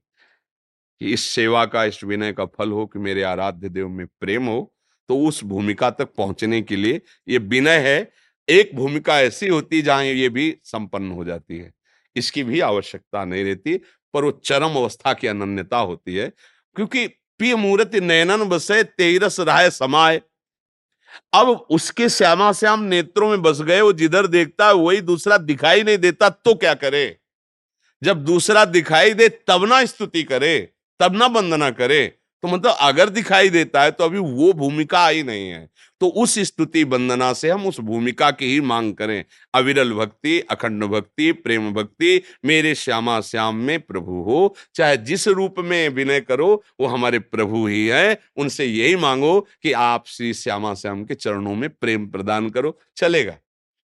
कि 1.01 1.13
इस 1.13 1.27
सेवा 1.27 1.65
का, 1.67 1.85
इस 1.85 2.03
विनय 2.05 2.33
का 2.33 2.45
फल 2.49 2.71
हो, 2.71 2.87
कि 2.87 2.99
मेरे 2.99 3.23
आराध्य 3.23 3.69
देव 3.69 3.89
में 3.89 4.07
प्रेम 4.21 4.47
हो। 4.47 4.73
तो 5.09 5.19
उस 5.19 5.43
भूमिका 5.45 5.91
तक 5.91 6.09
पहुँचने 6.19 6.61
के 6.63 6.77
लिए 6.77 7.01
ये 7.29 7.39
विनय 7.39 7.79
है। 7.81 8.11
एक 8.49 8.75
भूमिका 8.77 9.21
ऐसी 9.21 9.49
होती 9.49 9.83
जहाँ 9.83 10.05
ये 10.05 10.29
भी 10.29 10.57
संपन्न 10.65 11.11
हो 11.11 11.25
जाती 11.25 11.59
है। 11.59 11.73
इसकी 12.17 12.43
भी 12.45 12.61
आवश्यकता 12.61 13.25
नहीं 13.25 13.45
रहती। 13.45 13.81
पर 14.15 14.25
वो 14.25 14.31
चरम 14.31 14.75
अवस्था 14.77 15.13
की 15.13 15.27
अनन्यता 15.27 15.79
होती 15.79 16.15
है, 16.15 16.33
क्योंकि 16.77 17.07
प्रिय 17.07 17.57
मूर्त 17.57 17.95
नैनन 17.95 18.45
बसे 18.45 18.83
तेरस 18.83 19.41
राय 19.41 19.71
समाय। 19.71 20.21
अब 21.35 21.49
उसके 21.49 22.09
श्यामा 22.09 22.53
श्याम 22.53 22.83
नेत्रों 22.83 23.29
में 23.31 23.43
बस 23.43 23.61
गए, 23.63 23.81
वो 23.81 23.93
जिधर 23.93 24.27
देखता 24.27 24.67
है, 24.67 24.75
वही 24.75 25.01
दूसरा 25.01 25.39
दिखाई 25.39 25.83
नहीं 25.83 25.99
देता 25.99 26.29
तो 26.29 26.55
क्या 26.55 26.75
करे? 26.75 27.19
जब 28.03 28.25
दूसरा 28.25 28.65
दिखाई 28.65 29.15
दे, 29.15 29.29
तब 29.29 29.65
ना 29.65 29.85
स्तुति 29.85 30.23
करे, 30.23 30.73
तब 31.01 31.17
ना 31.17 31.27
वंदना 31.27 31.71
करे। 31.71 32.18
तो 32.43 32.49
मतलब 32.49 32.77
अगर 32.81 33.09
दिखाई 33.09 33.49
देता 33.49 33.83
है 33.83 33.91
तो 33.91 34.05
अभी 34.05 34.19
वो 34.19 34.53
भूमिका 34.53 35.01
आई 35.01 35.23
नहीं 35.23 35.49
है। 35.49 35.71
तो 36.01 36.09
उस 36.09 36.39
स्तुति 36.39 36.85
वंदना 36.85 37.33
से 37.33 37.51
हम 37.51 37.67
उस 37.67 37.81
भूमिका 37.81 38.31
की 38.31 38.47
ही 38.47 38.61
मांग 38.61 38.95
करें। 38.95 39.25
अविरल 39.55 39.93
भक्ति, 39.93 40.41
अखंड 40.41 40.85
भक्ति, 40.85 41.33
प्रेम 41.33 41.73
भक्ति, 41.73 42.23
मेरे 42.45 42.75
श्यामा 42.75 43.21
श्याम 43.21 43.57
में 43.57 43.81
प्रभु 43.81 44.23
हो। 44.23 44.55
चाहे 44.75 44.97
जिस 44.97 45.29
रूप 45.29 45.55
में 45.59 45.89
विनय 45.89 46.21
करो, 46.21 46.63
वो 46.81 46.87
हमारे 46.87 47.19
प्रभु 47.19 47.67
ही 47.67 47.87
है। 47.87 48.21
उनसे 48.37 48.65
यही 48.65 48.97
मांगो 48.97 49.47
कि 49.63 49.73
आप 49.73 50.05
श्री 50.07 50.35
श्यामा 50.35 50.75
श्याम 50.75 51.05
के 51.05 51.15
चरणों 51.15 51.55
में 51.55 51.71
प्रेम 51.71 52.07
प्रदान 52.07 52.51
करो। 52.51 52.79
चलेगा। 52.97 53.35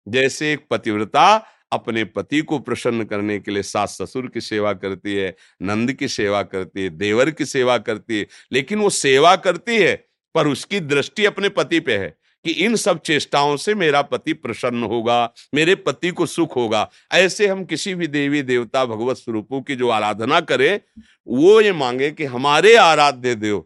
जैसे 0.08 0.53
एक 0.53 0.65
पतिव्रता 0.69 1.45
अपने 1.71 2.04
पति 2.04 2.41
को 2.41 2.60
प्रसन्न 2.60 3.04
करने 3.04 3.39
के 3.39 3.51
लिए 3.51 3.63
सास 3.63 4.01
ससुर 4.01 4.28
की 4.28 4.41
सेवा 4.41 4.73
करती 4.73 5.15
है, 5.15 5.36
नंद 5.62 5.93
की 5.93 6.08
सेवा 6.08 6.43
करती 6.43 6.84
है, 6.84 6.89
देवर 6.89 7.32
की 7.32 7.45
सेवा 7.45 7.78
करती 7.78 8.19
है, 8.19 8.28
लेकिन 8.51 8.80
वो 8.80 8.89
सेवा 8.89 9.36
करती 9.36 9.78
है, 9.78 10.08
पर 10.36 10.47
उसकी 10.47 10.80
दृष्टि 10.80 11.25
अपने 11.25 11.49
पति 11.49 11.80
पे 11.80 11.97
है 11.97 12.17
कि 12.45 12.51
इन 12.51 12.75
सब 12.75 12.99
चेष्टाओं 13.01 13.58
से 13.58 13.73
मेरा 13.75 14.01
पति 14.01 14.34
प्रसन्न 14.34 14.84
होगा, 14.84 15.34
मेरे 15.56 15.75
पति 15.75 16.12
को 16.12 16.25
सुख 16.25 16.56
होगा। 16.56 16.89
ऐसे 17.12 17.47
हम 17.47 17.65
किसी 17.65 17.95
भी 17.95 18.08
देवी 18.08 18.41
देवता 18.41 18.86
भगवत 18.86 19.17
स्वरूपों 19.17 19.62
की 19.62 19.75
जो 19.75 19.89
आराधना 19.89 20.39
करें, 20.39 20.80
वो 21.28 21.62
ये 21.62 21.71
मांगे 21.71 22.12
कि 22.12 22.25
हमारे 22.25 22.75
आराध्य 22.75 23.36
देव 23.36 23.60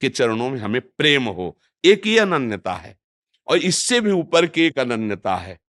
के 0.00 0.08
चरणों 0.08 0.50
में 0.50 0.60
हमें 0.60 0.80
प्रेम 0.80 1.22
हो। 1.22 1.58
एक 1.84 2.06
ही 2.06 2.18
अनन्यता 2.18 2.72
है 2.72 2.98
और 3.46 3.58
इससे 3.58 4.00
भी 4.00 4.10
ऊपर 4.10 4.46
की 4.46 4.62
एक 4.62 4.78
अनन्यता 4.78 5.36
है। 5.36 5.65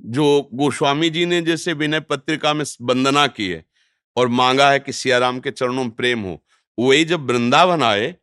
जो 0.00 0.48
गोस्वामी 0.54 1.10
जी 1.10 1.24
ने 1.26 1.40
जैसे 1.42 1.72
विनय 1.72 2.00
पत्रिका 2.00 2.52
में 2.54 2.64
वंदना 2.82 3.26
की 3.26 3.48
है 3.48 3.64
और 4.16 4.28
मांगा 4.30 4.70
है 4.70 4.78
कि 4.78 4.92
सियाराम 4.92 5.40
के 5.40 5.50
चरणों 5.50 5.84
में 5.84 5.90
प्रेम 5.90 6.20
हो, 6.20 6.42
वही 6.78 7.04
जब 7.04 7.30
वृंदावन 7.30 7.82
आए 7.82 8.14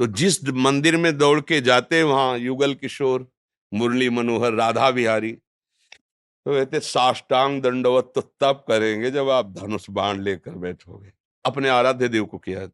तो 0.00 0.06
जिस 0.08 0.44
मंदिर 0.48 0.96
में 0.96 1.16
दौड़ 1.18 1.40
के 1.40 1.60
जाते 1.60 2.02
वहाँ 2.02 2.38
युगल 2.38 2.74
किशोर, 2.74 3.26
मुरली 3.72 4.08
मनोहर, 4.10 4.52
राधा 4.52 4.90
बिहारी 4.90 5.32
तो 5.32 6.52
कहते, 6.52 6.80
साष्टांग 6.80 7.60
दंडवत 7.62 8.12
तो 8.14 8.20
तब 8.20 8.64
करेंगे 8.68 9.10
जब 9.10 9.28
आप 9.30 9.52
धनुष 9.52 9.86
बाण 9.90 10.20
लेकर 10.20 10.54
बैठोगे। 10.54 11.12
अपने 11.44 11.68
आराध्य 11.68 12.08
देव 12.08 12.24
को 12.24 12.38
किया। 12.38 12.68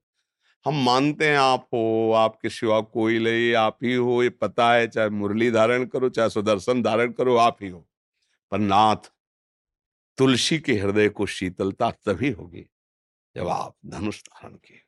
हम 0.66 0.82
मानते 0.84 1.28
हैं 1.28 1.36
आप 1.38 1.66
हो, 1.74 2.12
आपके 2.12 2.48
सिवा 2.50 2.80
कोई 2.80 3.18
नहीं, 3.18 3.54
आप 3.54 3.78
ही 3.84 3.94
हो, 3.94 4.22
ये 4.22 4.30
पता 4.30 4.72
है, 4.72 4.88
चाहे 4.88 5.08
मुरली 5.10 5.50
धारण 5.50 5.84
करो, 5.84 6.08
चाहे 6.08 6.30
सुदर्शन 6.30 6.82
धारण 6.82 7.12
करो, 7.12 7.36
आप 7.36 7.56
ही 7.62 7.68
हो। 7.68 7.86
पर 8.50 8.58
नाथ 8.58 8.96
तुलसी 10.18 10.58
के 10.58 10.72
हृदय 10.72 11.08
को 11.08 11.26
शीतलता 11.26 11.90
तभी 11.90 12.30
होगी 12.30 12.66
जब 13.36 13.48
आप 13.48 13.76
धनुष 13.86 14.22
धारण 14.22 14.54
किए। 14.54 14.82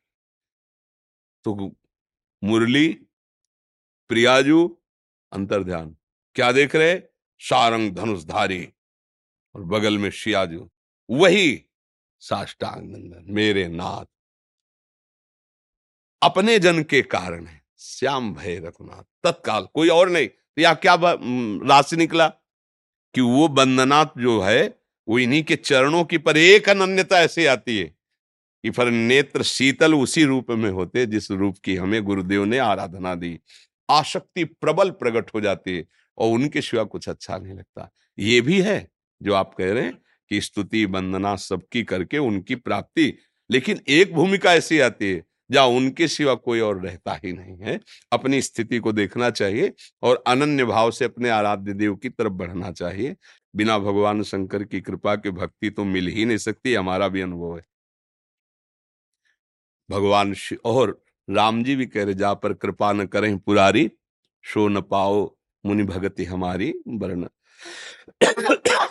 तो 1.45 1.77
मुरली, 2.45 2.93
प्रियाजू 4.09 4.83
अंतर 5.33 5.63
ध्यान 5.65 5.97
क्या 6.35 6.53
देख 6.53 6.77
रहे? 6.77 7.01
सारंग 7.39 7.93
धनुषधारी 7.93 8.73
और 9.55 9.63
बगल 9.63 9.99
में 9.99 10.11
शियाजू। 10.11 10.71
वही 11.11 11.67
साष्टांग 12.21 12.91
नंदन, 12.91 13.33
मेरे 13.33 13.69
नाथ। 13.69 14.05
अपने 16.23 16.59
जन 16.59 16.83
के 16.83 17.03
कारण 17.03 17.47
है, 17.47 17.65
श्याम 17.79 18.35
भय 18.35 18.59
रघुनाथ। 18.59 19.03
तत्काल, 19.25 19.67
कोई 19.75 19.89
और 19.89 20.09
नहीं। 20.09 20.29
तो 20.29 20.61
या 20.63 20.75
क्या 20.75 20.97
राशि 20.97 21.97
निकला? 21.97 22.33
कि 23.15 23.21
वो 23.21 23.49
बंदना 23.49 24.05
जो 24.19 24.41
है, 24.41 24.75
वो 25.09 25.19
इन्हीं 25.19 25.43
के 25.45 25.57
चरणों 25.57 26.05
की 26.05 26.19
पर 26.19 26.37
एक 26.37 26.69
अनन्यता 26.69 27.21
ऐसे 27.21 27.47
आती 27.47 27.79
है 27.79 27.85
कि 28.65 28.71
फिर 28.71 28.91
नेत्र 28.91 29.43
शीतल 29.43 29.95
उसी 29.95 30.25
रूप 30.25 30.51
में 30.51 30.71
होते 30.71 31.07
जिस 31.07 31.31
रूप 31.31 31.57
की 31.65 31.77
हमें 31.77 32.03
गुरुदेव 32.05 32.45
ने 32.45 32.59
आराधना 32.59 33.15
दी। 33.15 33.39
आशक्ति 33.91 34.45
प्रबल 34.45 34.91
प्रकट 34.91 35.31
हो 35.35 35.41
जाती 35.41 35.77
है 35.77 35.85
और 36.19 36.33
उनके 36.33 36.63
सिवा 36.63 36.85
कुछ 36.85 37.09
अच्छा 37.09 37.39
नहीं 37.39 37.55
लगता। 37.55 37.91
ये 38.19 38.41
भी 38.41 38.61
है 38.63 38.89
जो 39.23 39.35
आप 39.35 39.55
कह 39.59 39.73
रहे 39.73 39.85
हैं 39.85 39.99
कि 40.31 40.41
स्तुति 40.41 40.85
वंदना 40.87 41.37
सबकी 41.37 41.83
करके 41.83 42.19
उनकी 42.19 42.55
प्राप्ति। 42.55 43.15
लेकिन 43.51 43.81
एक 43.89 44.15
भूमिका 44.15 44.55
ऐसी 44.55 44.79
आती 44.81 45.13
है 45.13 45.23
जहाँ 45.53 45.67
उनके 45.69 46.09
सिवा 46.09 46.35
कोई 46.37 46.61
और 46.61 46.81
रहता 46.83 47.19
ही 47.25 47.33
नहीं 47.33 47.57
है। 47.59 47.79
अपनी 48.13 48.41
स्थिति 48.43 48.79
को 48.79 48.93
देखना 48.93 49.31
चाहिए 49.31 49.73
और 50.03 50.23
अनन्य 50.27 50.65
भाव 50.65 50.91
से 50.91 51.05
अपने 51.05 51.29
आराध्य 51.31 51.73
देव 51.75 51.95
की 51.97 52.09
तरफ़ 52.09 52.33
बढ़ना 52.33 52.73
चाहिए। 52.73 53.17
बिना 53.55 53.79
भगवान 53.79 54.23
शंकर 54.23 54.65
की 54.65 54.81
कृपा 54.81 55.15
के 55.17 55.31
भक्ति 55.31 55.71
तो 55.71 55.85
मिल 55.85 56.09
ही 56.09 56.25
नहीं 56.25 56.39
सकती 56.39 56.75
हमारा 56.75 57.09
भी 57.09 57.21
अनुभव 57.21 57.57
है। 57.57 57.63
भगवान 59.91 60.35
और 60.65 61.01
राम 61.29 61.63
जी 61.65 61.77
भी 61.77 61.87
कह 61.87 62.05
रहे, 62.05 62.15
जा 62.15 62.33
पर 62.35 62.53
कृपा 62.55 62.93
न 62.93 63.07
करें 63.07 63.39
पुरारी 63.39 63.91
शो 64.45 64.69
न 64.69 64.81
पाओ 64.81 65.25
मुनि 65.65 65.83
भगति 65.85 66.25
हमारी 66.25 66.73
वर्ण 66.89 67.27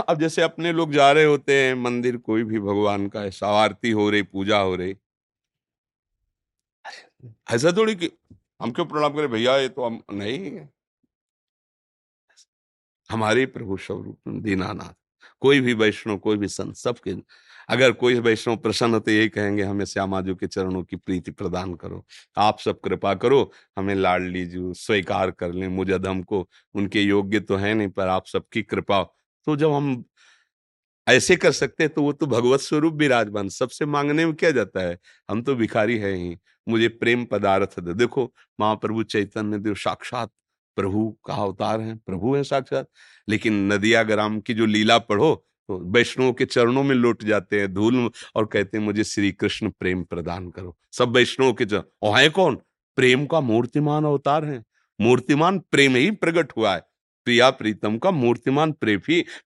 अब 0.10 0.20
जैसे 0.20 0.42
अपने 0.42 0.72
लोग 0.72 0.92
जा 0.94 1.12
रहे 1.12 1.24
होते 1.26 1.54
हैं, 1.56 1.74
मंदिर, 1.76 2.18
कोई 2.18 2.44
भी 2.44 2.60
भगवान 2.60 3.08
का 3.08 3.22
है 3.22 3.32
आरती 3.44 3.92
हो 3.92 4.10
रही, 4.10 4.22
पूजा 4.24 4.58
हो 4.60 4.76
रही 4.76 4.96
ऐसा 7.52 7.72
थोड़ी 7.72 7.96
कि 7.96 8.10
हम 8.62 8.72
क्यों 8.72 8.86
प्रणाम 8.86 9.14
करें, 9.14 9.30
भैया, 9.30 9.58
ये 9.58 9.70
तो 9.70 9.86
हम 9.86 10.02
नहीं 10.12 10.60
हमारे 13.10 13.46
प्रभु 13.46 13.78
स्वरूप 13.78 14.18
दीनानाथ, 14.44 14.94
कोई 15.42 15.60
भी 15.62 15.74
वैष्णव, 15.74 16.18
कोई 16.18 16.38
भी 16.38 16.48
संत, 16.48 16.76
सबके, 16.76 17.16
अगर 17.70 17.92
कोई 17.94 18.20
वैष्णव 18.20 18.56
प्रसन्न 18.58 19.00
तो 19.00 19.12
यही 19.12 19.30
कहेंगे, 19.30 19.64
हमें 19.64 19.86
श्यामाजू 19.86 20.36
के 20.36 20.48
चरणों 20.48 20.84
की 20.84 20.96
प्रीति 20.96 21.32
प्रदान 21.32 21.74
करो। 21.76 22.04
आप 22.38 22.60
सब 22.60 22.80
कृपा 22.82 23.14
करो, 23.16 23.52
हमें 23.78 23.94
लाड 23.96 24.24
लीजू 24.24 24.74
स्वीकार 24.74 25.32
कर 25.32 25.54
लें 25.54 25.68
मुझे 25.68 25.94
अधम 25.94 26.22
को 26.24 26.48
उनके 26.76 27.02
योग्य 27.02 27.40
तो 27.40 27.56
है 27.56 27.74
नहीं, 27.74 27.90
पर 27.90 28.08
आप 28.08 28.26
सबकी 28.28 28.64
कृपा 28.64 29.04
तो 29.48 29.56
जब 29.56 29.72
हम 29.72 30.04
ऐसे 31.08 31.36
कर 31.36 31.52
सकते 31.52 31.88
तो 31.88 32.02
वो 32.04 32.12
तो 32.14 32.26
भगवत 32.26 32.60
स्वरूप 32.60 32.94
विराजमान। 32.94 33.50
सबसे 33.50 33.86
मांगने 33.86 34.26
में 34.26 34.34
क्या 34.36 34.52
जाता 34.52 34.82
है? 34.82 34.98
हम 35.30 35.42
तो 35.42 35.56
भिखारी 35.56 35.98
है 35.98 36.14
ही, 36.14 36.38
मुझे 36.70 36.88
प्रेम 36.90 37.26
पदार्थ 37.26 37.80
दे। 37.80 37.94
देखो, 37.94 38.32
महाप्रभु 38.60 39.04
चैतन्य 39.04 39.58
देव 39.58 39.76
साक्षात 39.76 40.30
प्रभु 40.78 41.10
का 41.26 41.34
अवतार 41.34 41.82
है, 41.82 41.96
प्रभु 41.98 42.36
है 42.36 42.44
साक्षात। 42.44 42.88
लेकिन 43.30 43.74
नदिया 43.74 44.04
ग्राम 44.04 44.40
की 44.40 44.54
जो 44.54 44.66
लीला 44.66 44.98
पढ़ो 45.00 45.36
तो 45.70 45.78
वैष्णव 45.92 46.32
के 46.34 46.46
चरणों 46.46 46.84
में 46.84 46.96
लौट 46.96 47.24
जाते 47.24 47.60
हैं 47.60 47.74
धूल 47.74 48.10
और 48.36 48.46
कहते 48.46 48.78
हैं, 48.78 48.86
मुझे 48.86 49.04
श्री 49.04 49.32
कृष्ण 49.32 49.70
प्रेम 49.70 50.04
प्रदान 50.04 50.50
करो। 50.50 50.78
सब 50.92 51.10
वैष्णव 51.10 51.54
के 51.54 51.66
चरण। 51.66 52.18
है 52.18 52.30
कौन? 52.30 52.56
प्रेम 52.96 53.26
का 53.26 53.40
मूर्तिमान 53.42 54.06
अवतार 54.06 54.46
है। 54.46 54.64
मूर्तिमान 55.02 55.60
प्रेम 55.60 55.96
ही 55.96 56.12
प्रकट 56.12 56.52
हुआ 56.58 56.76
है। 56.76 56.82
प्रिया 57.26 57.50
प्रीतम 57.50 57.98
का 57.98 58.12
मूर्तिमान 58.12 58.72
प्रेम 58.72 59.00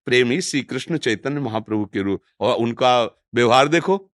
प्रेम 0.06 0.40
श्री 0.40 0.62
कृष्ण 0.62 0.98
चैतन्य 0.98 1.40
महाप्रभु 1.40 1.86
के 1.86 2.02
रूप 2.02 2.22
और 2.40 2.56
उनका 2.56 3.04
व्यवहार 3.36 3.68
देखो। 3.68 4.12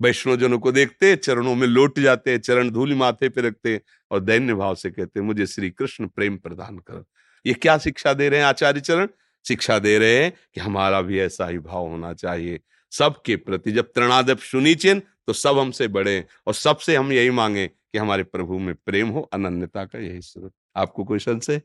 वैष्णव 0.00 0.36
जनों 0.36 0.58
को 0.58 0.72
देखते, 0.72 1.16
चरणों 1.16 1.54
में 1.54 1.66
लौट 1.66 1.98
जाते, 1.98 2.38
चरण 2.38 2.70
धूल 2.70 2.94
माथे 2.94 3.28
पे 3.28 3.40
रखते 3.40 3.80
और 4.10 4.20
दैन्य 4.20 4.54
भाव 4.54 4.74
से 4.74 4.90
कहते, 4.90 5.20
मुझे 5.20 5.46
श्री 5.46 5.70
कृष्ण 5.70 6.06
प्रेम 6.06 6.36
प्रदान 6.36 6.78
करो। 6.78 7.04
ये 7.46 7.52
क्या 7.52 7.78
शिक्षा 7.78 8.12
दे 8.12 8.28
रहे 8.28 8.40
हैं 8.40 8.46
आचार्य 8.46 8.80
चरण? 8.80 9.08
शिक्षा 9.44 9.78
दे 9.78 9.98
रहे 9.98 10.22
हैं 10.22 10.32
कि 10.54 10.60
हमारा 10.60 11.02
भी 11.02 11.18
ऐसा 11.20 11.46
ही 11.46 11.58
भाव 11.58 11.86
होना 11.88 12.12
चाहिए। 12.14 12.60
सबके 12.90 13.36
प्रति 13.36 13.72
जब 13.72 13.92
तृणादप 13.92 14.38
सुनी 14.38 14.74
चिन्ह 14.74 15.02
तो 15.26 15.32
सब 15.32 15.58
हमसे 15.58 15.88
बड़े 15.88 16.24
और 16.46 16.54
सबसे 16.54 16.96
हम 16.96 17.12
यही 17.12 17.30
मांगे 17.30 17.66
कि 17.66 17.98
हमारे 17.98 18.22
प्रभु 18.22 18.58
में 18.58 18.74
प्रेम 18.74 19.08
हो, 19.08 19.20
अनन्यता 19.20 19.84
का 19.84 19.98
यही 19.98 20.20
स्रोत। 20.20 20.52
आपको 20.76 21.04
कोई 21.04 21.18
संशय? 21.18 21.62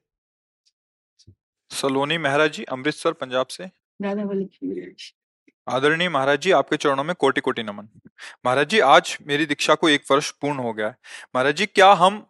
सलोनी 1.72 2.18
महाराज 2.18 2.52
जी 2.52 2.64
अमृतसर 2.64 3.12
पंजाब 3.14 3.48
से। 3.48 3.70
आदरणीय 5.68 6.10
महाराज 6.10 6.40
जी 6.42 6.52
आपके 6.52 6.78
चरणों 6.78 7.04
में 7.04 7.16
कोटि 7.16 7.42
कोटि 7.42 7.64
नमन। 7.64 7.88
महाराज 8.46 8.70
जी 8.70 8.80
आज 8.80 9.18
मेरी 9.28 9.46
दीक्षा 9.46 9.76
को 9.76 9.90
एक 9.90 10.04
वर्ष 10.12 10.32
पूर्ण 10.32 10.60
हो 10.60 10.74
गया 10.74 10.88
है। 10.88 10.98
महाराज 11.36 11.56
जी 11.56 11.66
क्या 11.66 11.92
हम 11.94 12.26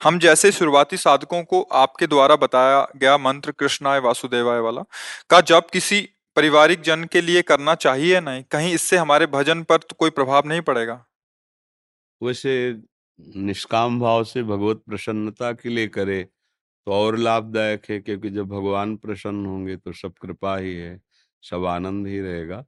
हम 0.00 0.18
जैसे 0.18 0.52
शुरुआती 0.52 0.96
साधकों 0.96 1.42
को 1.44 1.60
आपके 1.74 2.06
द्वारा 2.06 2.36
बताया 2.36 2.86
गया 2.96 3.16
मंत्र 3.18 3.52
कृष्णाय 3.52 3.98
वासुदेवाय 3.98 4.58
वाला 4.60 4.82
का 5.30 5.40
जब 5.40 5.70
किसी 5.70 6.00
पारिवारिक 6.36 6.80
जन 6.80 7.04
के 7.04 7.20
लिए 7.20 7.42
करना 7.42 7.74
चाहिए 7.74 8.20
नहीं? 8.20 8.42
कहीं 8.42 8.72
इससे 8.74 8.96
हमारे 8.96 9.26
भजन 9.26 9.62
पर 9.62 9.78
तो 9.78 9.96
कोई 9.98 10.10
प्रभाव 10.10 10.46
नहीं 10.46 10.60
पड़ेगा। 10.60 11.04
वैसे 12.20 12.82
निष्काम 13.18 14.00
भाव 14.00 14.24
से 14.24 14.42
भगवत 14.42 14.82
प्रसन्नता 14.86 15.52
के 15.52 15.68
लिए 15.68 15.86
करे 15.88 16.26
तो 16.86 16.92
और 16.92 17.16
लाभदायक 17.18 17.84
है 17.90 17.98
क्योंकि 18.00 18.30
जब 18.30 18.46
भगवान 18.48 18.96
प्रसन्न 18.98 19.46
होंगे 19.46 19.76
तो 19.76 19.92
सब 19.94 20.14
कृपा 20.22 20.56
ही 20.58 20.74
है, 20.76 21.00
सब 21.42 21.64
आनंद 21.66 22.06
ही 22.06 22.20
रहेगा। 22.20 22.64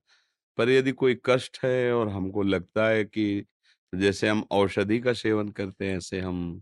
पर 0.59 0.70
यदि 0.70 0.92
कोई 0.94 1.18
कष्ट 1.27 1.59
है 1.64 1.92
और 1.94 2.09
हमको 2.11 2.42
लगता 2.44 2.87
है 2.88 3.05
कि 3.07 3.44
जैसे 3.92 4.29
हम 4.29 4.44
औषधि 4.53 4.99
का 5.01 5.12
सेवन 5.14 5.49
करते 5.51 5.88
हैं, 5.88 5.96
ऐसे 5.99 6.20
हम 6.20 6.61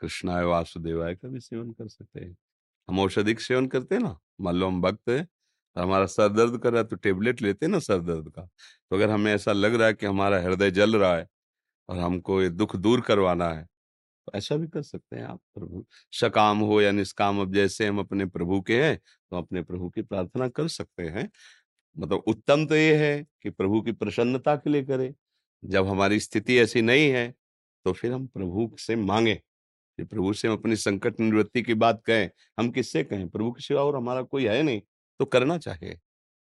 कृष्णाय 0.00 0.44
वासुदेवाय 0.44 1.14
का 1.16 1.28
भी 1.28 1.40
सेवन 1.40 1.70
कर 1.72 1.88
सकते 1.88 2.20
हैं। 2.20 2.36
हम 2.88 2.98
औषधि 3.00 3.34
का 3.34 3.42
सेवन 3.44 3.66
करते 3.68 3.94
हैं 3.94 4.02
ना, 4.02 4.18
मान 4.40 4.56
लो 4.56 4.66
हम 4.66 4.80
भक्त 4.82 5.08
हैं 5.08 5.18
है 5.76 5.82
हमारा 5.82 6.06
सर 6.06 6.28
दर्द 6.28 6.58
कर 6.62 6.72
रहा 6.72 6.82
है 6.82 6.88
तो 6.88 6.96
टेबलेट 6.96 7.42
लेते 7.42 7.66
हैं 7.66 7.72
ना 7.72 7.78
सर 7.80 8.00
दर्द 8.02 8.28
का 8.30 8.42
तो 8.42 8.96
अगर 8.96 9.10
हमें 9.10 9.32
ऐसा 9.34 9.52
लग 9.52 9.74
रहा 9.74 9.86
है 9.88 9.94
कि 9.94 10.06
हमारा 10.06 10.40
हृदय 10.42 10.70
जल 10.72 10.96
रहा 10.96 11.16
है 11.16 11.26
और 11.88 11.98
हमको 11.98 12.42
ये 12.42 12.48
दुख 12.50 12.76
दूर 12.76 13.00
करवाना 13.00 13.48
है 13.50 13.64
तो 13.64 13.79
ऐसा 14.34 14.56
भी 14.56 14.68
कर 14.68 14.82
सकते 14.82 15.16
हैं 15.16 15.24
आप, 15.24 15.40
प्रभु। 15.54 15.86
सकाम 16.12 16.58
हो 16.58 16.80
या 16.80 16.90
निष्काम, 16.90 17.40
अब 17.40 17.54
जैसे 17.54 17.86
हम 17.86 17.98
अपने 17.98 18.26
प्रभु 18.26 18.60
के 18.60 18.82
हैं 18.82 18.96
तो 19.30 19.36
अपने 19.36 19.62
प्रभु 19.62 19.90
की 19.90 20.02
प्रार्थना 20.02 20.48
कर 20.48 20.68
सकते 20.68 21.02
हैं। 21.02 21.30
मतलब 21.98 22.22
उत्तम 22.26 22.66
तो 22.66 22.74
ये 22.76 22.96
है 22.96 23.26
कि 23.42 23.50
प्रभु 23.50 23.80
की 23.82 23.92
प्रसन्नता 23.92 24.56
के 24.56 24.70
लिए 24.70 24.84
करें। 24.84 25.14
जब 25.64 25.86
हमारी 25.86 26.20
स्थिति 26.20 26.58
ऐसी 26.58 26.82
नहीं 26.82 27.10
है 27.10 27.34
तो 27.84 27.92
फिर 27.92 28.12
हम 28.12 28.26
प्रभु 28.26 28.76
से 28.78 28.96
मांगे। 28.96 29.34
कि 29.96 30.04
प्रभु 30.04 30.32
से 30.32 30.48
हम 30.48 30.54
अपनी 30.54 30.76
संकट 30.76 31.20
निवृत्ति 31.20 31.62
की 31.62 31.74
बात 31.74 32.02
कहें। 32.04 32.30
हम 32.58 32.70
किससे 32.70 33.04
कहें? 33.04 33.28
प्रभु 33.28 33.52
के 33.52 33.62
सिवा 33.62 33.82
और 33.82 33.96
हमारा 33.96 34.22
कोई 34.22 34.46
है 34.46 34.62
नहीं 34.62 34.80
तो 35.18 35.24
करना 35.24 35.58
चाहिए। 35.58 35.98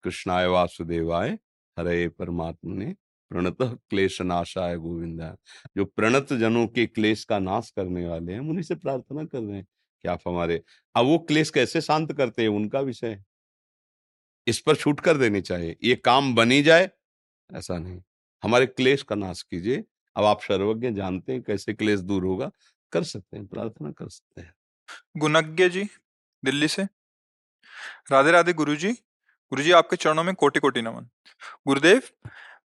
कृष्णाय 0.02 0.46
वासुदेवाय, 0.46 1.30
हरे 1.78 2.08
परमात्मा 2.08 2.74
ने 2.74 2.94
प्रणत 3.32 3.56
क्लेश 3.90 4.20
नाशाय 4.22 4.76
गोविंदा। 4.76 5.36
जो 5.76 5.84
प्रणत 5.84 6.32
जनों 6.32 6.66
के 6.66 6.86
क्लेश 6.86 7.24
का 7.24 7.38
नाश 7.38 7.70
करने 7.70 8.06
वाले 8.08 8.32
हैं 8.32 8.40
उन्हीं 8.40 8.62
से 8.62 8.74
प्रार्थना 8.74 9.24
कर 9.24 9.38
रहे 9.38 9.56
हैं, 9.56 9.66
कि 10.04 10.08
आप 10.08 10.20
हमारे, 10.26 10.62
अब 10.94 11.06
वो 11.06 11.18
क्लेश 11.18 11.50
कैसे 11.50 11.80
शांत 11.80 12.12
करते 12.12 12.42
हैं, 12.42 12.48
उनका 12.48 12.80
विषय। 12.80 13.22
इस 14.46 14.60
पर 14.60 14.76
छूट 14.76 15.00
कर 15.00 15.16
देनी 15.16 15.40
चाहिए, 15.40 15.76
ये 15.84 15.94
काम 15.94 16.34
बनी 16.34 16.62
जाए, 16.62 16.90
ऐसा 17.54 17.78
नहीं। 17.78 18.02
हमारे 18.42 18.66
क्लेश 18.66 19.02
का 19.02 19.14
नाश 19.14 19.42
कीजिए, 19.42 19.84
अब 20.16 20.24
आप 20.24 20.40
सर्वज्ञ 20.40 20.90
जानते 20.90 21.32
हैं 21.32 21.42
कैसे 21.42 21.74
क्लेश 21.74 22.00
दूर 22.00 22.24
होगा, 22.24 22.50
कर 22.92 23.04
सकते 23.04 23.36
हैं, 23.36 23.46
प्रार्थना 23.46 23.90
कर 23.90 24.08
सकते 24.08 24.40
हैं। 24.40 24.54
गुणज्ञ 25.16 25.68
जी, 25.68 25.84
दिल्ली 26.44 26.68
से। 26.68 26.84
राधे 28.12 28.30
राधे 28.30 28.52
गुरु 28.52 28.76
जी 28.76 28.92
गुरु 29.52 29.62
जी 29.62 29.72
आपके 29.72 29.96
चरणों 29.96 30.24
में 30.24 30.34
कोटि 30.34 30.60
कोटि 30.60 30.82
नमन। 30.82 31.08
गुरुदेव 31.66 32.02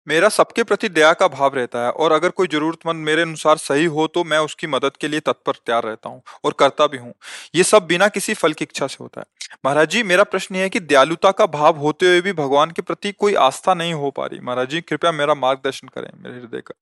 मेरा 0.06 0.28
सबके 0.28 0.62
प्रति 0.64 0.88
दया 0.88 1.12
का 1.12 1.28
भाव 1.28 1.54
रहता 1.54 1.84
है 1.84 1.90
और 1.90 2.12
अगर 2.12 2.30
कोई 2.30 2.46
जरूरतमंद 2.46 3.04
मेरे 3.04 3.22
अनुसार 3.22 3.56
सही 3.56 3.84
हो 3.86 4.06
तो 4.06 4.24
मैं 4.24 4.38
उसकी 4.38 4.66
मदद 4.66 4.96
के 4.96 5.08
लिए 5.08 5.20
तत्पर 5.20 5.52
तैयार 5.56 5.84
रहता 5.84 6.08
हूँ 6.08 6.22
और 6.44 6.52
करता 6.52 6.86
भी 6.86 6.98
हूँ। 6.98 7.12
ये 7.54 7.64
सब 7.64 7.86
बिना 7.86 8.08
किसी 8.08 8.34
फल 8.34 8.52
की 8.52 8.64
इच्छा 8.64 8.86
से 8.86 8.96
होता 9.00 9.20
है। 9.20 9.26
महाराज 9.64 9.90
जी, 9.90 10.02
मेरा 10.02 10.24
प्रश्न 10.24 10.54
है 10.54 10.68
कि 10.70 10.80
दयालुता 10.80 11.30
का 11.32 11.46
भाव 11.46 11.78
होते 11.78 12.06
हुए 12.06 12.20
भी 12.20 12.32
भगवान 12.32 12.70
के 12.70 12.82
प्रति 12.82 13.12
कोई 13.12 13.34
आस्था 13.34 13.74
नहीं 13.74 13.92
हो 13.94 14.10
पा 14.10 14.26
रही। 14.26 14.40
महाराज 14.40 14.68
जी, 14.68 14.80
कृपया 14.80 15.12
मेरा 15.12 15.34
मार्गदर्शन 15.34 15.88
करें 15.88 16.10
मेरे 16.14 16.36
हृदय 16.36 16.60
का। 16.60 16.74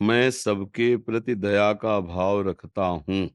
मैं 0.00 0.30
सबके 0.30 0.96
प्रति 0.96 1.34
दया 1.34 1.72
का 1.72 2.00
भाव 2.00 2.48
रखता 2.48 2.86
हूँ। 2.86 3.28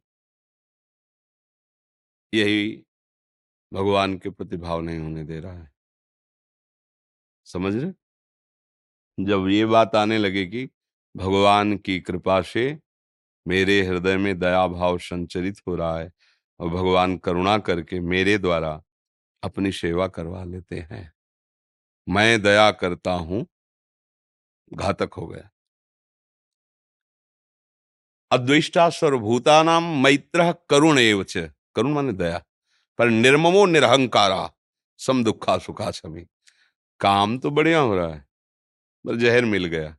यही 2.34 2.84
भगवान 3.72 4.18
के 4.18 4.30
प्रति 4.30 4.58
भाव 4.58 4.82
नहीं 4.82 5.00
होने 5.00 5.24
दे 5.24 5.40
रहा 5.40 5.54
है। 5.54 5.70
समझ 7.48 7.76
रहे? 7.76 7.92
जब 9.18 9.48
ये 9.50 9.66
बात 9.66 9.96
आने 9.96 10.18
लगेगी 10.18 10.66
भगवान 11.16 11.78
की 11.78 12.00
कृपा 12.00 12.42
से 12.42 12.78
मेरे 13.46 13.82
हृदय 13.82 14.18
में 14.18 14.38
दया 14.40 14.66
भाव 14.68 14.98
संचरित 15.00 15.62
हो 15.68 15.76
रहा 15.76 15.98
है 16.00 16.12
और 16.60 16.70
भगवान 16.70 17.18
करुणा 17.18 17.58
करके 17.60 18.00
मेरे 18.00 18.38
द्वारा 18.38 18.82
अपनी 19.44 19.72
सेवा 19.72 20.08
करवा 20.08 20.44
लेते 20.44 20.80
हैं, 20.82 21.12
मैं 22.08 22.42
दया 22.42 22.70
करता 22.72 23.12
हूँ, 23.12 23.46
घातक 24.72 25.14
हो 25.14 25.28
गया। 25.28 25.50
अद्विष्टा 28.32 28.90
सर्वभूतानाम 28.90 29.84
मैत्र 30.04 30.52
करुण 30.70 31.00
एवच 31.00 31.38
करुण 31.76 31.94
माने 31.94 32.14
दया। 32.14 32.42
पर 33.00 33.10
निर्ममो 33.10 33.66
निरहंकारा 33.66 34.50
सम 35.00 35.24
दुखा 35.24 35.58
सुखा 35.58 35.92
समी 35.92 36.26
काम 37.00 37.38
तो 37.40 37.52
बढ़िया 37.52 37.80
हो 37.80 37.96
रहा 37.96 38.14
है। 38.14 38.26
पर 39.06 39.16
जहर 39.16 39.46
मिल 39.46 39.66
गया। 39.66 39.96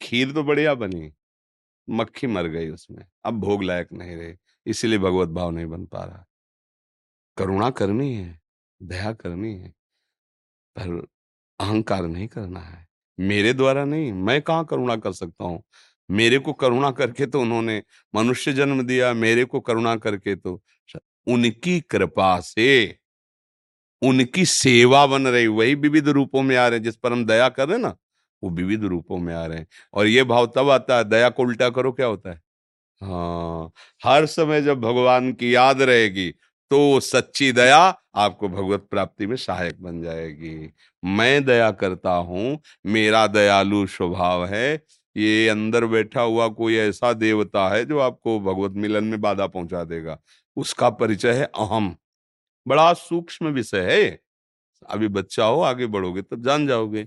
खीर 0.00 0.32
तो 0.32 0.42
बढ़िया 0.44 0.74
बनी, 0.74 1.10
मक्खी 1.88 2.26
मर 2.26 2.46
गई 2.48 2.68
उसमें। 2.68 3.04
अब 3.24 3.40
भोग 3.40 3.62
लायक 3.62 3.92
नहीं 3.92 4.16
रहे, 4.16 4.34
इसीलिए 4.66 4.98
भगवत 4.98 5.28
भाव 5.28 5.50
नहीं 5.50 5.66
बन 5.66 5.84
पा 5.86 6.04
रहा। 6.04 6.24
करुणा 7.36 7.70
करनी 7.70 8.12
है, 8.14 8.40
दया 8.80 9.12
करनी 9.12 9.54
है, 9.54 9.68
पर 10.76 11.06
अहंकार 11.60 12.02
नहीं 12.02 12.26
करना 12.28 12.60
है। 12.60 12.86
मेरे 13.18 13.52
द्वारा 13.52 13.84
नहीं, 13.84 14.12
मैं 14.12 14.40
कहाँ 14.42 14.64
करुणा 14.64 14.96
कर 14.96 15.12
सकता 15.12 15.44
हूँ? 15.44 15.62
मेरे 16.08 16.38
को 16.38 16.52
करुणा 16.52 16.90
करके 16.90 17.26
तो 17.26 17.40
उन्होंने 17.40 17.82
मनुष्य 18.14 18.52
जन्म 18.52 18.82
दिया, 18.82 19.12
मेरे 19.14 19.44
को 19.44 19.60
करुणा 19.60 19.94
करके 19.96 20.34
तो 20.36 20.60
उनकी 21.26 21.80
कृपा 21.80 22.38
से, 22.40 22.98
उनकी 24.02 24.44
सेवा 24.46 25.06
बन 25.06 25.26
रही, 25.26 25.46
वही 25.46 25.74
विविध 25.74 26.08
रूपों 26.08 26.42
में 26.42 26.56
आ 26.56 26.66
रहे 26.68 26.80
जिस 26.80 26.96
पर 26.96 27.12
हम 27.12 27.24
दया 27.26 27.48
कर 27.48 27.68
रहे 27.68 27.78
ना 27.78 27.96
वो 28.42 28.50
विविध 28.52 28.84
रूपों 28.84 29.18
में 29.18 29.34
आ 29.34 29.44
रहे 29.46 29.58
हैं। 29.58 29.66
और 29.94 30.06
ये 30.06 30.24
भाव 30.24 30.46
तब 30.56 30.70
आता 30.70 30.96
है, 30.98 31.04
दया 31.04 31.28
को 31.30 31.42
उल्टा 31.42 31.68
करो, 31.70 31.92
क्या 31.92 32.06
होता 32.06 32.30
है? 32.30 32.40
हाँ 33.00 33.70
हर 34.02 34.26
समय 34.28 34.62
जब 34.62 34.80
भगवान 34.80 35.32
की 35.32 35.54
याद 35.54 35.82
रहेगी 35.82 36.30
तो 36.70 37.00
सच्ची 37.00 37.50
दया 37.52 37.78
आपको 38.16 38.48
भगवत 38.48 38.86
प्राप्ति 38.90 39.26
में 39.26 39.36
सहायक 39.36 39.82
बन 39.82 40.02
जाएगी। 40.02 40.70
मैं 41.02 41.44
दया 41.44 41.70
करता 41.72 42.12
हूँ, 42.12 42.58
मेरा 42.86 43.26
दयालु 43.28 43.86
स्वभाव 43.88 44.44
है, 44.46 44.74
ये 45.16 45.48
अंदर 45.48 45.86
बैठा 45.86 46.20
हुआ 46.22 46.48
कोई 46.50 46.76
ऐसा 46.78 47.12
देवता 47.14 47.68
है 47.68 47.84
जो 47.86 47.98
आपको 48.00 48.38
भगवत 48.42 48.76
मिलन 48.78 49.04
में 49.04 49.20
बाधा 49.20 49.46
पहुँचा 49.48 49.84
देगा। 49.84 50.18
उसका 50.56 50.90
परिचय 50.92 51.32
है 51.32 51.44
अहम। 51.46 51.94
बड़ा 52.66 52.92
सूक्ष्म 52.94 53.48
विषय 53.50 53.90
है 53.92 54.18
अभी 54.88 55.08
बच्चा 55.10 55.44
हो, 55.44 55.60
आगे 55.62 55.86
बढ़ोगे 55.88 56.22
तब 56.22 56.44
जान 56.44 56.66
जाओगे। 56.66 57.06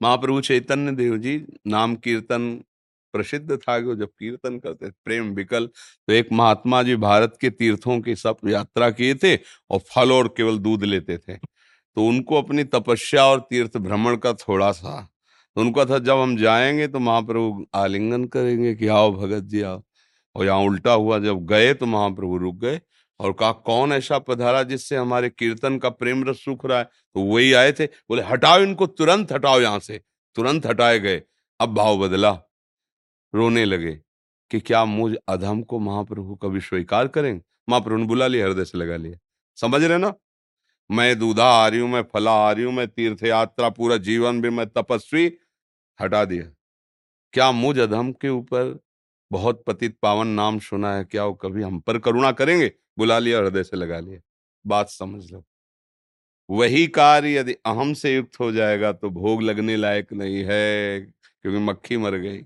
महाप्रभु 0.00 0.40
चैतन्य 0.40 0.92
देव 0.92 1.16
जी 1.18 1.40
नाम 1.66 1.94
कीर्तन 1.96 2.54
प्रसिद्ध 3.14 3.56
था 3.58 3.78
कि 3.80 3.86
वो 3.86 3.94
जब 3.94 4.08
कीर्तन 4.10 4.58
करते 4.58 4.90
प्रेम 5.04 5.30
विकल 5.34 5.66
तो 5.66 6.12
एक 6.12 6.28
महात्मा 6.32 6.82
जी 6.82 6.96
भारत 6.96 7.36
के 7.40 7.50
तीर्थों 7.50 8.00
की 8.00 8.14
सब 8.16 8.36
यात्रा 8.46 8.90
किए 8.90 9.14
थे 9.14 9.34
और 9.36 9.78
फल 9.90 10.12
और 10.12 10.28
केवल 10.36 10.58
दूध 10.58 10.84
लेते 10.84 11.16
थे। 11.18 11.36
तो 11.36 12.06
उनको 12.06 12.42
अपनी 12.42 12.64
तपस्या 12.66 13.24
और 13.26 13.40
तीर्थ 13.50 13.76
भ्रमण 13.78 14.16
का 14.16 14.32
थोड़ा 14.34 14.70
सा 14.72 15.00
तो 15.56 15.60
उनको 15.60 15.84
था, 15.86 15.98
जब 15.98 16.18
हम 16.18 16.36
जाएँगे 16.36 16.86
तो 16.88 16.98
महाप्रभु 16.98 17.64
आलिंगन 17.74 18.24
करेंगे 18.26 18.74
कि 18.74 18.86
आओ 18.88 19.12
भगत 19.12 19.44
जी 19.44 19.60
आओ। 19.62 19.82
और 20.36 20.46
यहाँ 20.46 20.58
उल्टा 20.60 20.92
हुआ, 20.92 21.18
जब 21.18 21.44
गए 21.46 21.72
तो 21.74 21.86
महाप्रभु 21.86 22.36
रुक 22.38 22.56
गए। 22.56 22.80
और 23.20 23.32
कहा, 23.32 23.52
कौन 23.52 23.92
ऐसा 23.92 24.18
पधारा 24.18 24.62
जिससे 24.62 24.96
हमारे 24.96 25.30
कीर्तन 25.30 25.78
का 25.78 25.88
प्रेम 25.88 26.24
रस 26.24 26.44
सूख 26.44 26.66
रहा 26.66 26.78
है? 26.78 26.84
तो 26.84 27.20
वही 27.20 27.52
आए 27.52 27.72
थे, 27.72 27.86
बोले, 27.86 28.22
हटाओ 28.22 28.60
इनको, 28.60 28.86
तुरंत 28.86 29.32
हटाओ 29.32 29.60
यहाँ 29.60 29.78
से, 29.78 30.00
तुरंत 30.34 30.66
हटाए 30.66 30.98
गए। 30.98 31.22
अब 31.60 31.74
भाव 31.74 32.08
बदला। 32.08 32.38
रोने 33.34 33.64
लगे 33.64 33.92
कि 34.50 34.60
क्या 34.60 34.84
मुझ 34.84 35.16
अधम 35.28 35.62
को 35.62 35.78
महाप्रभु 35.78 36.34
कभी 36.34 36.60
स्वीकार 36.60 37.08
करेंगे 37.08 37.42
महाप्रभु 37.70 37.96
ने 37.96 38.04
बुला 38.04 38.26
लिया, 38.26 38.46
हृदय 38.46 38.64
से 38.64 38.78
लगा 38.78 38.96
लिया। 38.96 39.18
समझ 39.56 39.84
रहे 39.84 39.98
ना? 39.98 40.14
मैं 40.90 41.18
दूधा 41.18 41.44
आ 41.44 41.68
रही 41.68 41.80
हूँ, 41.80 41.90
मैं 41.90 42.02
फला 42.02 42.32
आ 42.32 42.52
रही 42.52 42.64
हूँ, 42.64 42.72
मैं 42.72 42.88
तीर्थ 42.88 43.24
यात्रा 43.24 43.68
पूरा 43.68 43.96
जीवन 43.96 44.40
भी 44.40 44.50
मैं 44.50 44.66
तपस्वी। 44.66 45.38
हटा 46.00 46.24
दिया। 46.24 46.44
क्या 47.32 47.52
मुझ 47.52 47.78
अधम 47.78 48.12
के 48.12 48.28
ऊपर 48.28 48.78
बहुत 49.32 49.64
पतित 49.66 49.98
पावन 50.02 50.26
नाम 50.26 50.58
सुना 50.58 50.96
है? 50.96 51.04
क्या 51.04 51.24
वो 51.24 51.34
कभी 51.34 51.62
हम 51.62 51.80
पर 51.80 51.98
करुणा 51.98 52.32
करेंगे? 52.32 52.72
बुला 52.98 53.18
लिया, 53.18 53.38
हृदय 53.38 53.64
से 53.64 53.76
लगा 53.76 54.00
लिया। 54.00 54.20
बात 54.66 54.88
समझ 54.88 55.32
लो। 55.32 55.44
वही 56.50 56.86
कार्य 56.86 57.36
यदि 57.36 57.52
अहम 57.66 57.92
से 57.94 58.14
युक्त 58.14 58.40
हो 58.40 58.50
जाएगा 58.52 58.92
तो 58.92 59.10
भोग 59.10 59.42
लगने 59.42 59.76
लायक 59.76 60.12
नहीं 60.12 60.44
है, 60.46 61.00
क्योंकि 61.42 61.58
मक्खी 61.58 61.96
मर 61.96 62.16
गई। 62.16 62.38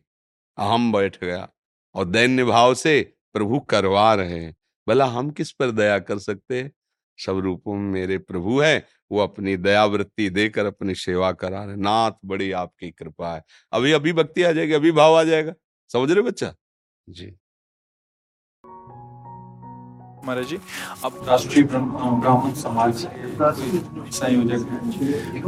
अहम 0.58 0.92
बैठ 0.92 1.18
गया 1.24 1.48
और 1.94 2.04
दैन्य 2.04 2.44
भाव 2.44 2.74
से 2.74 3.14
प्रभु 3.32 3.60
करवा 3.60 4.14
रहे 4.14 4.38
हैं। 4.40 4.54
भला 4.88 5.06
हम 5.06 5.30
किस 5.30 5.52
पर 5.52 5.70
दया 5.70 5.98
कर 5.98 6.18
सकते 6.18 6.62
हैं? 6.62 6.72
सब 7.18 7.38
रूपों 7.38 7.74
में 7.74 7.90
मेरे 7.92 8.18
प्रभु 8.18 8.60
है, 8.60 8.86
वो 9.12 9.20
अपनी 9.20 9.56
दयावृत्ति 9.56 10.28
देकर 10.30 10.66
अपनी 10.66 10.94
सेवा 10.94 11.32
करा 11.32 11.64
रहे 11.64 11.76
नाथ, 11.76 12.12
बड़ी 12.24 12.50
आपकी 12.52 12.90
कृपा 12.90 13.34
है। 13.34 13.42
अभी 13.72 13.92
अभी 13.92 14.12
भक्ति 14.12 14.42
आ 14.42 14.52
जाएगी 14.52 14.72
अभी 14.72 14.92
भाव 14.92 15.16
आ 15.16 15.24
जाएगा। 15.24 15.54
समझ 15.90 16.10
रहे 16.10 16.22
बच्चा? 16.22 16.54
जी। 17.08 17.39
महाराज 20.26 20.46
जी 20.48 20.56
अब 21.04 21.24
राष्ट्रीय 21.28 21.64
ब्राह्मण 21.72 22.52
समाज 22.62 23.06
संयोजक 24.18 24.66
हैं। 24.70 25.40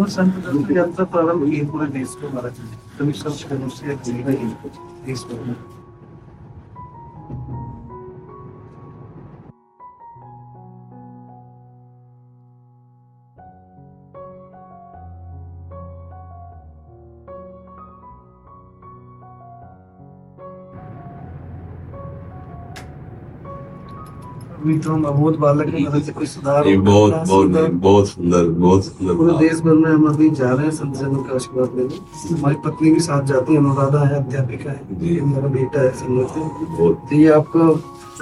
तो 24.79 24.93
हम 24.93 25.03
अबोध 25.05 25.37
बालक 25.39 26.03
से 26.05 26.13
कोई 26.13 26.27
सुधार 26.27 26.67
ये 26.69 26.77
बहुत 26.79 27.13
बहुत 27.29 27.71
बहुत 27.73 28.09
सुंदर 28.09 28.45
बहुत 28.49 28.85
सुंदर 28.85 29.15
पूरे 29.17 29.39
देश 29.39 29.61
भर 29.61 29.75
में 29.75 29.91
हम 29.91 30.07
अभी 30.09 30.31
जा 30.33 30.53
रहे 30.53 30.65
हैं 30.65 30.73
संत 30.73 30.97
जनों 30.97 31.23
का 31.23 31.35
आशीर्वाद 31.35 31.77
लेने 31.79 31.97
हमारी 32.29 32.57
पत्नी 32.65 32.91
भी 32.91 33.01
साथ 33.01 33.23
जाती 33.27 33.53
है 33.53 33.59
अनुराधा 33.59 34.05
है 34.05 34.15
अध्यापिका 34.17 34.71
है। 34.71 34.81
मेरा 35.27 35.49
बेटा 35.49 35.81
है 35.81 35.91
संगत 35.97 36.35
तो 36.79 37.17
ये 37.17 37.29
आपको 37.33 37.71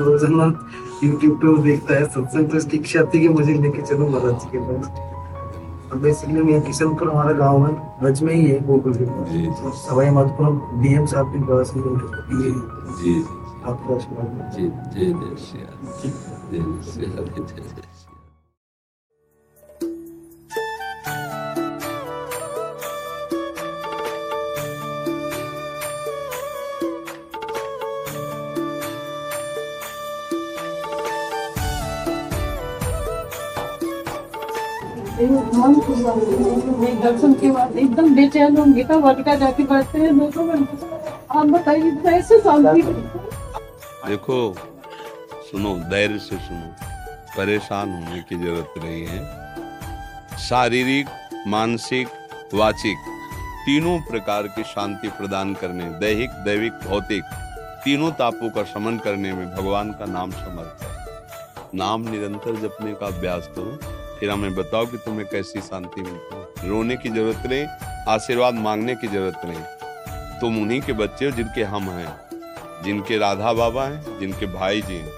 रोज़ाना 0.00 0.46
यूट्यूब 1.04 1.38
पे 1.40 1.46
वो 1.46 1.56
देखता 1.62 1.94
है 1.94 2.04
सत्संग 2.06 2.48
तो 2.50 2.56
इसकी 2.56 2.76
इच्छा 2.76 3.02
थी 3.04 3.20
कि 3.20 3.28
मुझे 3.30 3.52
लेके 3.54 3.82
चलो 3.82 4.08
महाराज 4.08 4.34
जी 4.34 4.48
के 4.52 4.58
पास। 4.58 4.90
अब 5.92 5.98
बेसिकली 5.98 6.42
मैं 6.42 6.60
किशनपुर 6.62 7.10
हमारा 7.10 7.32
गाँव 7.38 7.66
है 7.66 7.72
ब्रज 8.00 8.22
में 8.22 8.34
ही 8.34 8.44
है 8.46 8.58
गोकुल 8.66 8.94
के 8.94 9.04
पास। 9.04 9.28
तो 9.60 9.70
सवाई 9.78 10.10
माधोपुरम 10.10 10.82
डीएम 10.82 11.06
साहब 11.06 11.32
के 11.32 11.40
पास 11.46 11.72
जी 11.74 12.50
जी। 13.02 13.14
एक 36.88 37.00
दर्शन 37.02 37.32
के 37.40 37.50
बाद 37.50 37.76
एकदम 37.78 38.14
बेचैन 38.14 38.56
होंगे 38.56 38.84
वटका 39.06 39.34
जाके 39.42 39.62
बैठते 39.72 39.98
हैं 39.98 40.12
घंटे 40.46 40.76
आप 41.30 41.46
बताइए 41.46 41.90
कैसे 42.04 42.38
शांति 42.40 42.82
देखो, 44.10 44.54
सुनो, 45.34 45.76
धैर्य 45.76 46.18
से 46.18 46.36
सुनो। 46.38 46.74
परेशान 47.36 47.90
होने 47.90 48.22
की 48.22 48.36
ज़रूरत 48.36 48.74
नहीं 48.78 49.06
है। 49.06 49.26
शारीरिक, 50.38 51.06
मानसिक, 51.46 52.08
वाचिक, 52.54 52.96
तीनों 53.66 54.00
प्रकार 54.00 54.42
की 54.42 54.62
शांति 54.62 55.08
प्रदान 55.08 55.54
करने, 55.54 55.84
दैहिक, 55.84 56.30
दैविक, 56.30 56.72
भौतिक, 56.72 57.24
तीनों 57.84 58.10
तापों 58.10 58.50
का 58.50 58.64
शमन 58.64 58.98
करने 58.98 59.32
में 59.32 59.54
भगवान 59.54 59.92
का 59.92 60.04
नाम 60.04 60.30
समर्थ 60.30 60.82
है। 60.84 61.04
नाम 61.74 62.08
निरंतर 62.08 62.60
जपने 62.60 62.94
का 62.94 63.06
अभ्यास 63.06 63.48
करो। 63.58 63.78
फिर 64.20 64.30
हमें 64.30 64.54
बताओ 64.54 64.86
कि 64.86 64.96
तुम्हें 64.96 65.28
कैसी 65.28 65.60
शांति 65.60 66.02
मिलती 66.02 66.36
है। 66.36 66.68
रोने 66.68 66.96
की 66.96 67.08
ज़रूरत 67.08 67.42
नहीं, 67.46 67.66
आशीर्वाद 68.08 68.54
मांगने 68.54 68.94
की 68.94 69.08
ज़रूरत 69.08 69.40
नहीं। 69.44 69.60
तुम 70.40 70.62
उन्हीं 70.62 70.80
के 70.80 70.92
बच्चे 70.92 71.24
हो 71.24 71.30
जिनके 71.30 71.62
हम 71.62 71.82
हैं। 71.82 72.29
जिनके 72.84 73.18
राधा 73.18 73.52
बाबा 73.52 73.84
हैं, 73.84 74.20
जिनके 74.20 74.46
भाई 74.46 74.82
जी 74.82 74.94
हैं, 74.94 75.12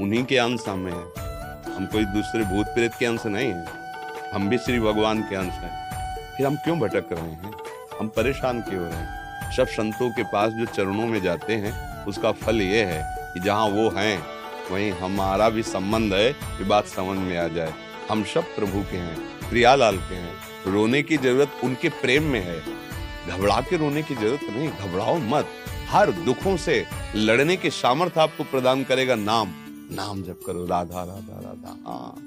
उन्हीं 0.00 0.24
के 0.24 0.38
अंश 0.38 0.64
हमें 0.68 0.92
हैं। 0.92 1.20
हम 1.72 1.86
कोई 1.86 2.04
दूसरे 2.04 2.44
भूत 2.44 2.66
प्रेत 2.66 2.92
के 2.98 3.06
अंश 3.06 3.26
नहीं 3.26 3.52
हैं। 3.52 3.68
हम 4.30 4.48
भी 4.48 4.58
श्री 4.58 4.80
भगवान 4.80 5.22
के 5.22 5.36
अंश 5.36 5.52
हैं। 5.52 5.80
फिर 6.36 6.46
हम 6.46 6.56
क्यों 6.56 6.80
भटक 6.80 7.04
रहे 7.12 7.22
हैं? 7.22 7.52
हम 8.00 8.08
परेशान 8.08 8.60
क्यों 8.60 8.80
हो? 8.80 8.86
रहे 8.86 8.96
हैं 8.96 9.20
सब 9.56 9.66
संतों 9.66 10.10
के 10.10 10.22
पास 10.22 10.52
जो 10.52 10.66
चरणों 10.66 11.06
में 11.06 11.22
जाते 11.22 11.54
हैं, 11.54 12.04
उसका 12.04 12.32
फल 12.32 12.62
ये 12.62 12.84
है 12.84 13.16
कि 13.34 13.40
जहाँ 13.40 13.66
वो 13.66 13.90
हैं, 13.90 14.22
वहीं 14.70 14.92
हमारा 14.92 15.48
भी 15.48 15.62
संबंध 15.62 16.14
है 16.14 16.30
ये 16.30 16.64
बात 16.64 16.86
समझ 16.86 17.18
में 17.18 17.38
आ 17.38 17.48
जाए। 17.48 17.74
हम 18.10 18.24
सब 18.24 18.42
प्रभु 18.42 18.82
के 18.90 18.96
हैं, 18.96 19.16
प्रियालाल 19.50 19.96
के 19.96 20.14
हैं। 20.14 20.34
रोने 20.66 21.02
की 21.02 21.16
ज़रूरत 21.16 21.50
उनके 21.64 21.88
प्रेम 21.88 22.22
में 22.22 22.40
है। 22.40 22.60
घबरा 23.28 23.60
के 23.60 23.76
रोने 23.76 24.02
की 24.02 24.14
ज़रूरत 24.14 24.40
नहीं, 24.50 24.68
घबराओ 24.68 25.16
मत। 25.16 25.48
हर 25.90 26.10
दुखों 26.10 26.56
से 26.56 26.86
लड़ने 27.16 27.56
के 27.56 27.70
सामर्थ्य 27.70 28.20
आपको 28.20 28.44
प्रदान 28.44 28.84
करेगा 28.84 29.14
नाम। 29.14 29.48
नाम 29.92 30.22
जब 30.22 30.42
करो, 30.42 30.66
राधा 30.66 31.04
राधा 31.04 31.40
राधा। 31.40 31.76
हाँ। 31.86 32.26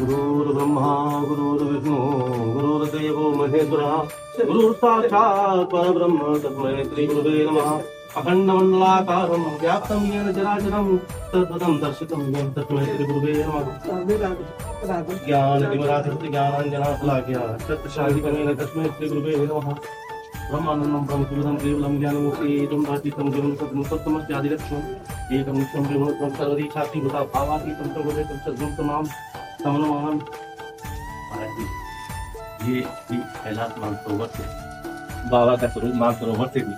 गुरुर्ब्रह्मा, 0.00 1.20
गुरुर्विष्णु, 1.24 1.96
गुरुर्देवो 2.52 3.30
महेश्वरः 3.30 3.96
गुरुर्साक्षात् 4.46 5.72
परब्रह्म 5.72 6.38
तस्मै 6.38 6.84
श्रीगुरुवे 6.84 7.46
नमः। 7.50 7.80
अखण्डमण्डलाकारं 8.16 9.58
व्याप्तं 9.60 10.00
येन 10.12 10.32
चराचरं 10.32 10.96
तद्पदं 10.96 11.78
दर्शितं 11.78 12.20
येन 12.20 12.52
तस्मै 12.52 12.84
श्रीगुरुवे 12.84 13.44
नमः। 13.44 13.62
तस्मै 18.54 18.84
श्रीगुरुवे 18.84 19.36
नमः। 19.36 19.74
ब्रह्मानन्दं 20.50 21.24
केवलं 21.24 21.56
सत्यमस्यादिलक्ष्मम् 23.84 25.32
एकं 25.32 25.58
भावातीतं 27.34 27.88
तमां 29.66 29.78
समनमानं 29.78 30.18
महाराज 31.28 31.54
जी 32.60 32.72
ये 32.72 32.80
भी 33.08 33.16
कैलाश 33.44 33.78
मानसरोवर 33.78 34.26
से। 34.26 34.44
बाबा 35.30 35.54
का 35.56 35.68
स्वरूप 35.68 35.94
मानसरोवर 35.94 36.48
से 36.48 36.60
भी। 36.60 36.74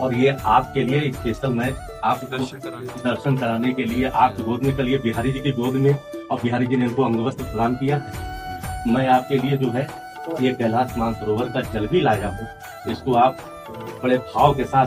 और 0.00 0.14
ये 0.14 0.36
आपके 0.46 0.82
लिए 0.84 1.12
स्पेशल 1.12 1.52
मैं 1.54 1.70
आप 2.04 2.24
दर्शन 2.24 3.36
कराने 3.36 3.72
के 3.72 3.84
लिए। 3.84 4.08
आप 4.24 4.40
गोद 4.40 4.62
में 4.62 4.76
कल 4.76 4.96
बिहारी 5.02 5.32
जी 5.32 5.40
की 5.40 5.52
गोद 5.52 5.74
में। 5.76 5.94
और 5.94 6.40
बिहारी 6.42 6.66
जी 6.66 6.76
ने 6.76 6.84
इनको 6.84 7.02
अंगवस्त्र 7.04 7.44
प्रदान 7.44 7.74
किया 7.76 7.96
है। 7.96 8.92
मैं 8.94 9.06
आपके 9.08 9.38
लिए 9.38 9.56
जो 9.56 9.70
है 9.70 9.88
ये 10.40 10.52
कैलाश 10.54 10.96
मानसरोवर 10.98 11.48
का 11.48 11.60
जल 11.72 11.86
भी 11.86 12.00
लाया 12.00 12.28
हूँ। 12.28 12.92
इसको 12.92 13.14
आप 13.16 13.38
बड़े 14.02 14.16
भाव 14.34 14.54
के 14.54 14.64
साथ 14.64 14.86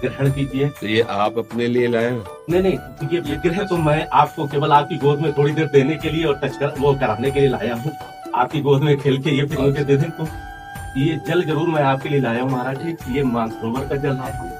ग्रहण 0.00 0.30
कीजिए। 0.32 0.68
तो 0.80 0.86
ये 0.86 1.00
आप 1.10 1.38
अपने 1.38 1.66
लिए 1.66 1.86
लाए 1.88 2.10
नहीं 2.10 2.62
नहीं 2.62 3.08
ये 3.12 3.20
विग्रह 3.22 3.62
तो 3.64 3.76
मैं 3.78 4.06
आपको 4.14 4.46
केवल 4.48 4.72
आपकी 4.72 4.96
गोद 4.98 5.20
में 5.20 5.32
थोड़ी 5.32 5.52
देर 5.52 5.66
देने 5.72 5.96
के 5.96 6.10
लिए 6.10 6.24
और 6.24 6.38
टच 6.44 6.56
कर 6.56 6.74
वो 6.78 6.94
कराने 6.94 7.30
के 7.30 7.40
लिए 7.40 7.48
लाया 7.48 7.74
हूँ। 7.74 7.92
आपकी 8.34 8.60
गोद 8.60 8.82
में 8.82 8.96
खेल 9.00 9.22
के 9.22 9.30
ये 9.30 9.46
फिर 9.46 9.58
मुझे 9.60 9.84
दे 9.84 9.96
दें 9.96 10.10
तो। 10.10 10.26
ये 10.96 11.20
जल 11.28 11.42
ज़रूर 11.44 11.68
मैं 11.68 11.82
आपके 11.84 12.08
लिए 12.08 12.20
लाया 12.20 12.42
हूँ 12.42 12.50
महाराज 12.50 12.96
ये 13.10 13.22
मानसरोवर 13.24 13.88
का 13.88 13.96
जल 13.98 14.16
हूँ। 14.32 14.50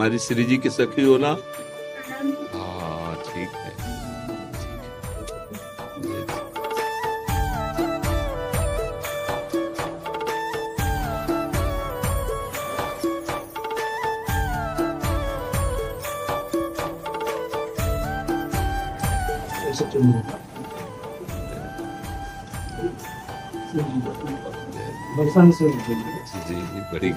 हमारी 0.00 0.18
श्री 0.24 0.44
जी 0.44 0.56
की 0.64 0.70
सखी 0.70 1.02
हो 1.04 1.16
ना? 1.20 1.30
हाँ 2.52 3.14
ठीक 3.24 3.48
है। 3.56 3.72
जी 26.48 26.54
जी 26.54 26.80
बड़ी 26.92 27.10